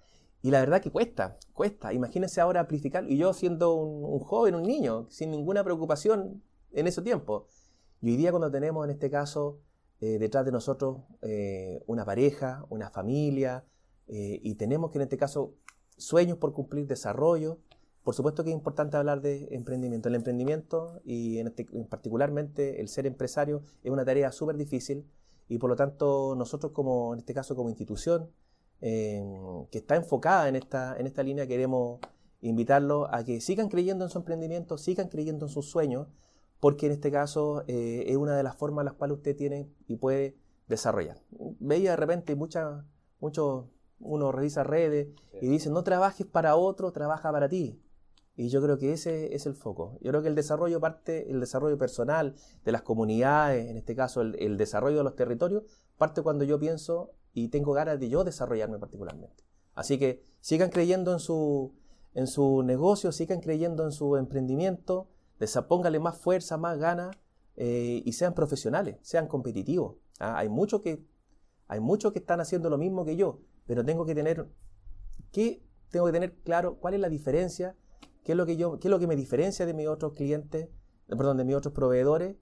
Y 0.42 0.50
la 0.50 0.61
verdad 0.61 0.80
que 0.80 0.90
cuesta, 0.90 1.37
cuesta. 1.52 1.92
Imagínense 1.92 2.40
ahora 2.40 2.61
amplificar, 2.61 3.04
y 3.11 3.18
yo 3.18 3.33
siendo 3.35 3.74
un, 3.74 4.18
joven, 4.20 4.54
un 4.54 4.62
niño, 4.62 5.06
sin 5.11 5.30
ninguna 5.30 5.62
preocupación 5.62 6.42
en 6.72 6.87
ese 6.87 7.02
tiempo. 7.02 7.46
Y 8.00 8.11
hoy 8.11 8.16
día 8.16 8.30
cuando 8.30 8.50
tenemos 8.50 8.85
en 8.85 8.90
este 8.90 9.11
caso 9.11 9.61
eh, 10.00 10.18
detrás 10.18 10.44
de 10.44 10.52
nosotros 10.52 10.98
eh, 11.22 11.83
una 11.87 12.04
pareja, 12.04 12.64
una 12.70 12.90
familia, 12.90 13.64
eh, 14.09 14.40
y 14.42 14.54
tenemos 14.54 14.90
que 14.90 14.98
en 14.98 15.02
este 15.02 15.18
caso 15.18 15.54
sueños 15.96 16.38
por 16.38 16.54
cumplir, 16.54 16.87
desarrollo, 16.87 17.59
por 18.02 18.14
supuesto 18.14 18.42
que 18.42 18.50
es 18.50 18.56
importante 18.56 18.96
hablar 18.96 19.20
de 19.20 19.48
emprendimiento. 19.50 20.09
El 20.09 20.14
emprendimiento, 20.14 21.00
y 21.04 21.38
en 21.38 21.48
este, 21.48 21.66
particularmente 21.88 22.80
el 22.80 22.88
ser 22.88 23.06
empresario, 23.06 23.62
es 23.85 23.90
una 23.90 24.04
tarea 24.06 24.33
súper 24.33 24.56
difícil, 24.56 25.04
y 25.48 25.59
por 25.59 25.68
lo 25.68 25.76
tanto 25.76 26.35
nosotros 26.35 26.72
como, 26.72 27.12
en 27.12 27.20
este 27.20 27.35
caso 27.35 27.54
como 27.54 27.68
institución, 27.68 28.30
que 28.80 29.68
está 29.72 29.96
enfocada 29.96 30.48
en 30.48 30.56
esta, 30.56 30.96
en 30.96 31.06
esta 31.06 31.22
línea, 31.22 31.46
queremos 31.46 32.00
invitarlos 32.40 33.09
a 33.11 33.22
que 33.24 33.42
sigan 33.42 33.68
creyendo 33.68 34.04
en 34.06 34.11
su 34.11 34.16
emprendimiento, 34.16 34.78
sigan 34.78 35.09
creyendo 35.09 35.44
en 35.44 35.52
sus 35.52 35.68
sueños, 35.68 36.06
porque 36.60 36.86
en 36.86 36.92
este 36.92 37.10
caso 37.10 37.64
eh, 37.66 38.04
es 38.06 38.16
una 38.16 38.36
de 38.36 38.42
las 38.42 38.56
formas 38.56 38.82
en 38.82 38.86
las 38.86 38.94
cuales 38.94 39.16
usted 39.16 39.36
tiene 39.36 39.70
y 39.88 39.96
puede 39.96 40.36
desarrollar. 40.68 41.20
Veía 41.58 41.90
de 41.90 41.96
repente 41.96 42.36
muchas, 42.36 42.84
muchos, 43.18 43.66
uno 43.98 44.30
revisa 44.30 44.62
redes 44.62 45.08
y 45.40 45.48
dice, 45.48 45.70
no 45.70 45.82
trabajes 45.82 46.26
para 46.26 46.56
otro, 46.56 46.92
trabaja 46.92 47.32
para 47.32 47.48
ti. 47.48 47.82
Y 48.36 48.48
yo 48.48 48.62
creo 48.62 48.78
que 48.78 48.92
ese 48.92 49.34
es 49.34 49.46
el 49.46 49.54
foco. 49.54 49.98
Yo 50.00 50.10
creo 50.10 50.22
que 50.22 50.28
el 50.28 50.34
desarrollo 50.34 50.80
parte, 50.80 51.30
el 51.30 51.40
desarrollo 51.40 51.76
personal 51.76 52.36
de 52.64 52.72
las 52.72 52.82
comunidades, 52.82 53.68
en 53.68 53.76
este 53.76 53.94
caso 53.94 54.22
el, 54.22 54.36
el 54.38 54.56
desarrollo 54.56 54.98
de 54.98 55.04
los 55.04 55.16
territorios, 55.16 55.64
parte 55.98 56.22
cuando 56.22 56.44
yo 56.44 56.58
pienso 56.58 57.12
y 57.34 57.48
tengo 57.48 57.72
ganas 57.72 58.00
de 58.00 58.08
yo 58.08 58.24
desarrollarme 58.24 58.78
particularmente. 58.78 59.44
Así 59.74 59.98
que 59.98 60.22
sigan 60.40 60.70
creyendo 60.70 61.12
en 61.12 61.20
su, 61.20 61.74
en 62.14 62.26
su 62.26 62.62
negocio, 62.62 63.12
sigan 63.12 63.40
creyendo 63.40 63.84
en 63.84 63.92
su 63.92 64.16
emprendimiento, 64.16 65.08
pónganle 65.68 65.98
más 65.98 66.18
fuerza, 66.18 66.57
más 66.57 66.79
ganas 66.79 67.16
eh, 67.57 68.03
y 68.05 68.12
sean 68.12 68.35
profesionales, 68.35 68.96
sean 69.03 69.26
competitivos. 69.26 69.96
¿ah? 70.18 70.38
Hay 70.38 70.48
muchos 70.48 70.83
que 70.83 71.05
que 72.12 72.18
están 72.18 72.40
haciendo 72.40 72.68
lo 72.68 72.79
mismo 72.79 73.05
que 73.05 73.16
yo, 73.16 73.40
pero 73.66 73.85
tengo 73.85 74.05
que 74.05 74.14
tener 74.14 74.48
tengo 75.90 76.07
que 76.07 76.12
tener 76.12 76.35
claro 76.42 76.76
cuál 76.79 76.94
es 76.94 77.00
la 77.00 77.09
diferencia, 77.09 77.76
qué 78.24 78.33
es 78.33 78.38
lo 78.38 78.46
que 78.46 78.57
yo, 78.57 78.79
qué 78.79 78.88
es 78.88 78.90
lo 78.90 78.98
que 78.98 79.07
me 79.07 79.16
diferencia 79.16 79.66
de 79.66 79.74
mis 79.74 79.88
otros 79.88 80.12
clientes, 80.12 80.68
perdón, 81.09 81.37
de 81.37 81.44
mis 81.44 81.57
otros 81.57 81.74
proveedores 81.74 82.37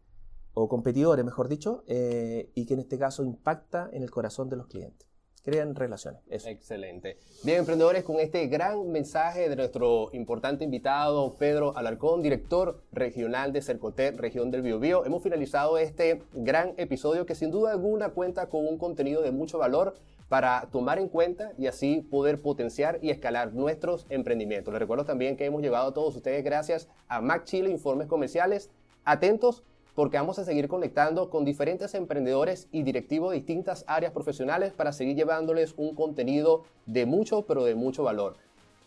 o 0.55 0.69
competidores, 0.69 1.25
mejor 1.25 1.49
dicho, 1.49 1.85
eh, 1.87 2.51
y 2.55 2.67
que 2.67 2.75
en 2.75 2.81
este 2.81 2.99
caso 2.99 3.25
impacta 3.25 3.89
en 3.93 4.03
el 4.03 4.11
corazón 4.11 4.49
de 4.49 4.57
los 4.57 4.67
clientes. 4.67 5.08
Crean 5.49 5.75
relaciones. 5.75 6.21
Excelente. 6.29 7.17
Bien, 7.43 7.61
emprendedores, 7.61 8.05
con 8.05 8.21
este 8.21 8.49
gran 8.49 8.93
mensaje 8.93 9.49
de 9.49 9.57
nuestro 9.57 10.11
importante 10.13 10.63
invitado 10.63 11.37
Pedro 11.37 11.75
Alarcón, 11.75 12.21
director 12.21 12.83
regional 12.93 13.55
de 13.55 13.63
Cercotet, 13.63 14.19
región 14.19 14.51
del 14.51 14.61
Biobío, 14.61 15.07
hemos 15.07 15.23
finalizado 15.23 15.79
este 15.79 16.21
gran 16.35 16.75
episodio 16.77 17.25
que 17.25 17.35
sin 17.35 17.51
duda 17.51 17.73
alguna 17.73 18.11
cuenta 18.11 18.51
con 18.51 18.67
un 18.67 18.77
contenido 18.77 19.23
de 19.23 19.31
mucho 19.31 19.57
valor 19.57 19.95
para 20.29 20.69
tomar 20.71 20.99
en 20.99 21.09
cuenta 21.09 21.53
y 21.57 21.67
así 21.67 22.07
poder 22.11 22.43
potenciar 22.43 22.99
y 23.01 23.09
escalar 23.09 23.55
nuestros 23.55 24.05
emprendimientos. 24.11 24.71
Les 24.75 24.81
recuerdo 24.81 25.07
también 25.07 25.39
que 25.39 25.47
hemos 25.47 25.63
llevado 25.63 25.89
a 25.89 25.95
todos 25.95 26.15
ustedes 26.15 26.45
gracias 26.45 26.91
a 27.09 27.23
Mac 27.23 27.45
Chile 27.45 27.71
Informes 27.71 28.07
Comerciales. 28.07 28.69
Atentos 29.03 29.65
porque 29.99 30.17
vamos 30.17 30.39
a 30.39 30.45
seguir 30.45 30.69
conectando 30.69 31.29
con 31.29 31.45
diferentes 31.45 31.93
emprendedores 31.93 32.69
y 32.71 32.85
directivos 32.85 33.33
de 33.33 33.39
distintas 33.39 33.85
áreas 33.89 34.13
profesionales 34.13 34.73
para 34.73 34.93
seguir 34.93 35.17
llevándoles 35.17 35.75
un 35.77 35.97
contenido 35.97 36.63
de 36.87 37.05
mucho, 37.05 37.43
pero 37.43 37.65
de 37.65 37.75
mucho 37.75 38.05
valor. 38.05 38.37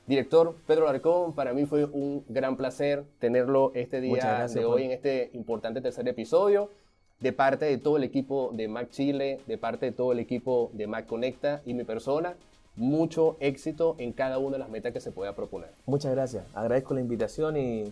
Director 0.08 0.56
Pedro 0.66 0.86
Larcón, 0.86 1.36
para 1.36 1.52
mí 1.52 1.66
fue 1.66 1.84
un 1.84 2.24
gran 2.30 2.56
placer 2.56 3.04
tenerlo 3.20 3.74
este 3.76 4.00
día 4.00 4.48
de 4.48 4.64
hoy 4.64 4.84
en 4.86 4.92
este 4.92 5.32
importante 5.34 5.82
tercer 5.82 6.08
episodio. 6.08 6.70
De 7.20 7.34
parte 7.34 7.66
de 7.66 7.78
todo 7.78 7.98
el 7.98 8.06
equipo 8.06 8.52
de 8.54 8.70
Mac 8.70 8.90
Chile, 8.90 9.42
de 9.48 9.58
parte 9.58 9.88
de 9.88 9.92
todo 9.92 10.14
el 10.14 10.20
equipo 10.20 10.72
de 10.72 10.88
Mac 10.88 11.08
Conecta 11.08 11.62
y 11.66 11.74
mi 11.74 11.84
persona, 11.84 12.38
mucho 12.78 13.36
éxito 13.42 13.98
en 13.98 14.14
cada 14.14 14.38
una 14.38 14.54
de 14.54 14.60
las 14.60 14.70
metas 14.70 14.94
que 14.94 15.02
se 15.02 15.12
pueda 15.12 15.36
proponer. 15.36 15.72
Muchas 15.86 16.14
gracias. 16.14 16.46
Agradezco 16.56 16.94
la 16.94 17.02
invitación 17.02 17.58
y 17.58 17.92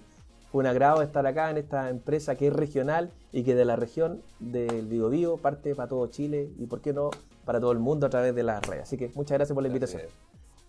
fue 0.51 0.61
un 0.61 0.67
agrado 0.67 1.01
estar 1.01 1.25
acá 1.27 1.49
en 1.49 1.57
esta 1.57 1.89
empresa 1.89 2.35
que 2.35 2.47
es 2.47 2.53
regional 2.53 3.11
y 3.31 3.43
que 3.43 3.55
de 3.55 3.65
la 3.65 3.75
región 3.75 4.21
del 4.39 4.87
Biobío 4.87 5.37
parte 5.37 5.75
para 5.75 5.87
todo 5.87 6.07
Chile 6.07 6.49
y, 6.57 6.65
por 6.65 6.81
qué 6.81 6.93
no, 6.93 7.11
para 7.45 7.59
todo 7.59 7.71
el 7.71 7.79
mundo 7.79 8.07
a 8.07 8.09
través 8.09 8.33
de 8.33 8.43
las 8.43 8.65
redes. 8.65 8.83
Así 8.83 8.97
que 8.97 9.11
muchas 9.15 9.37
gracias 9.37 9.53
por 9.53 9.61
la 9.61 9.67
invitación. 9.67 10.01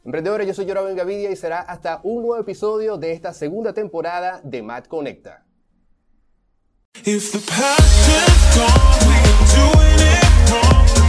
Emprendedores, 0.05 0.47
yo 0.47 0.55
soy 0.55 0.67
Jorabel 0.67 0.97
Gavidia 0.97 1.31
y 1.31 1.37
será 1.37 1.61
hasta 1.61 2.01
un 2.03 2.23
nuevo 2.23 2.39
episodio 2.39 2.97
de 2.97 3.13
esta 3.13 3.33
segunda 3.35 3.73
temporada 3.73 4.41
de 4.43 4.63
Matt 4.63 4.89
Conecta. 4.89 5.45
If 7.05 7.33
the 7.33 7.39
past 7.39 8.09
is 8.09 8.57
gone, 8.57 8.99
doing 9.55 10.01
it 10.01 10.51
wrong. 10.51 11.00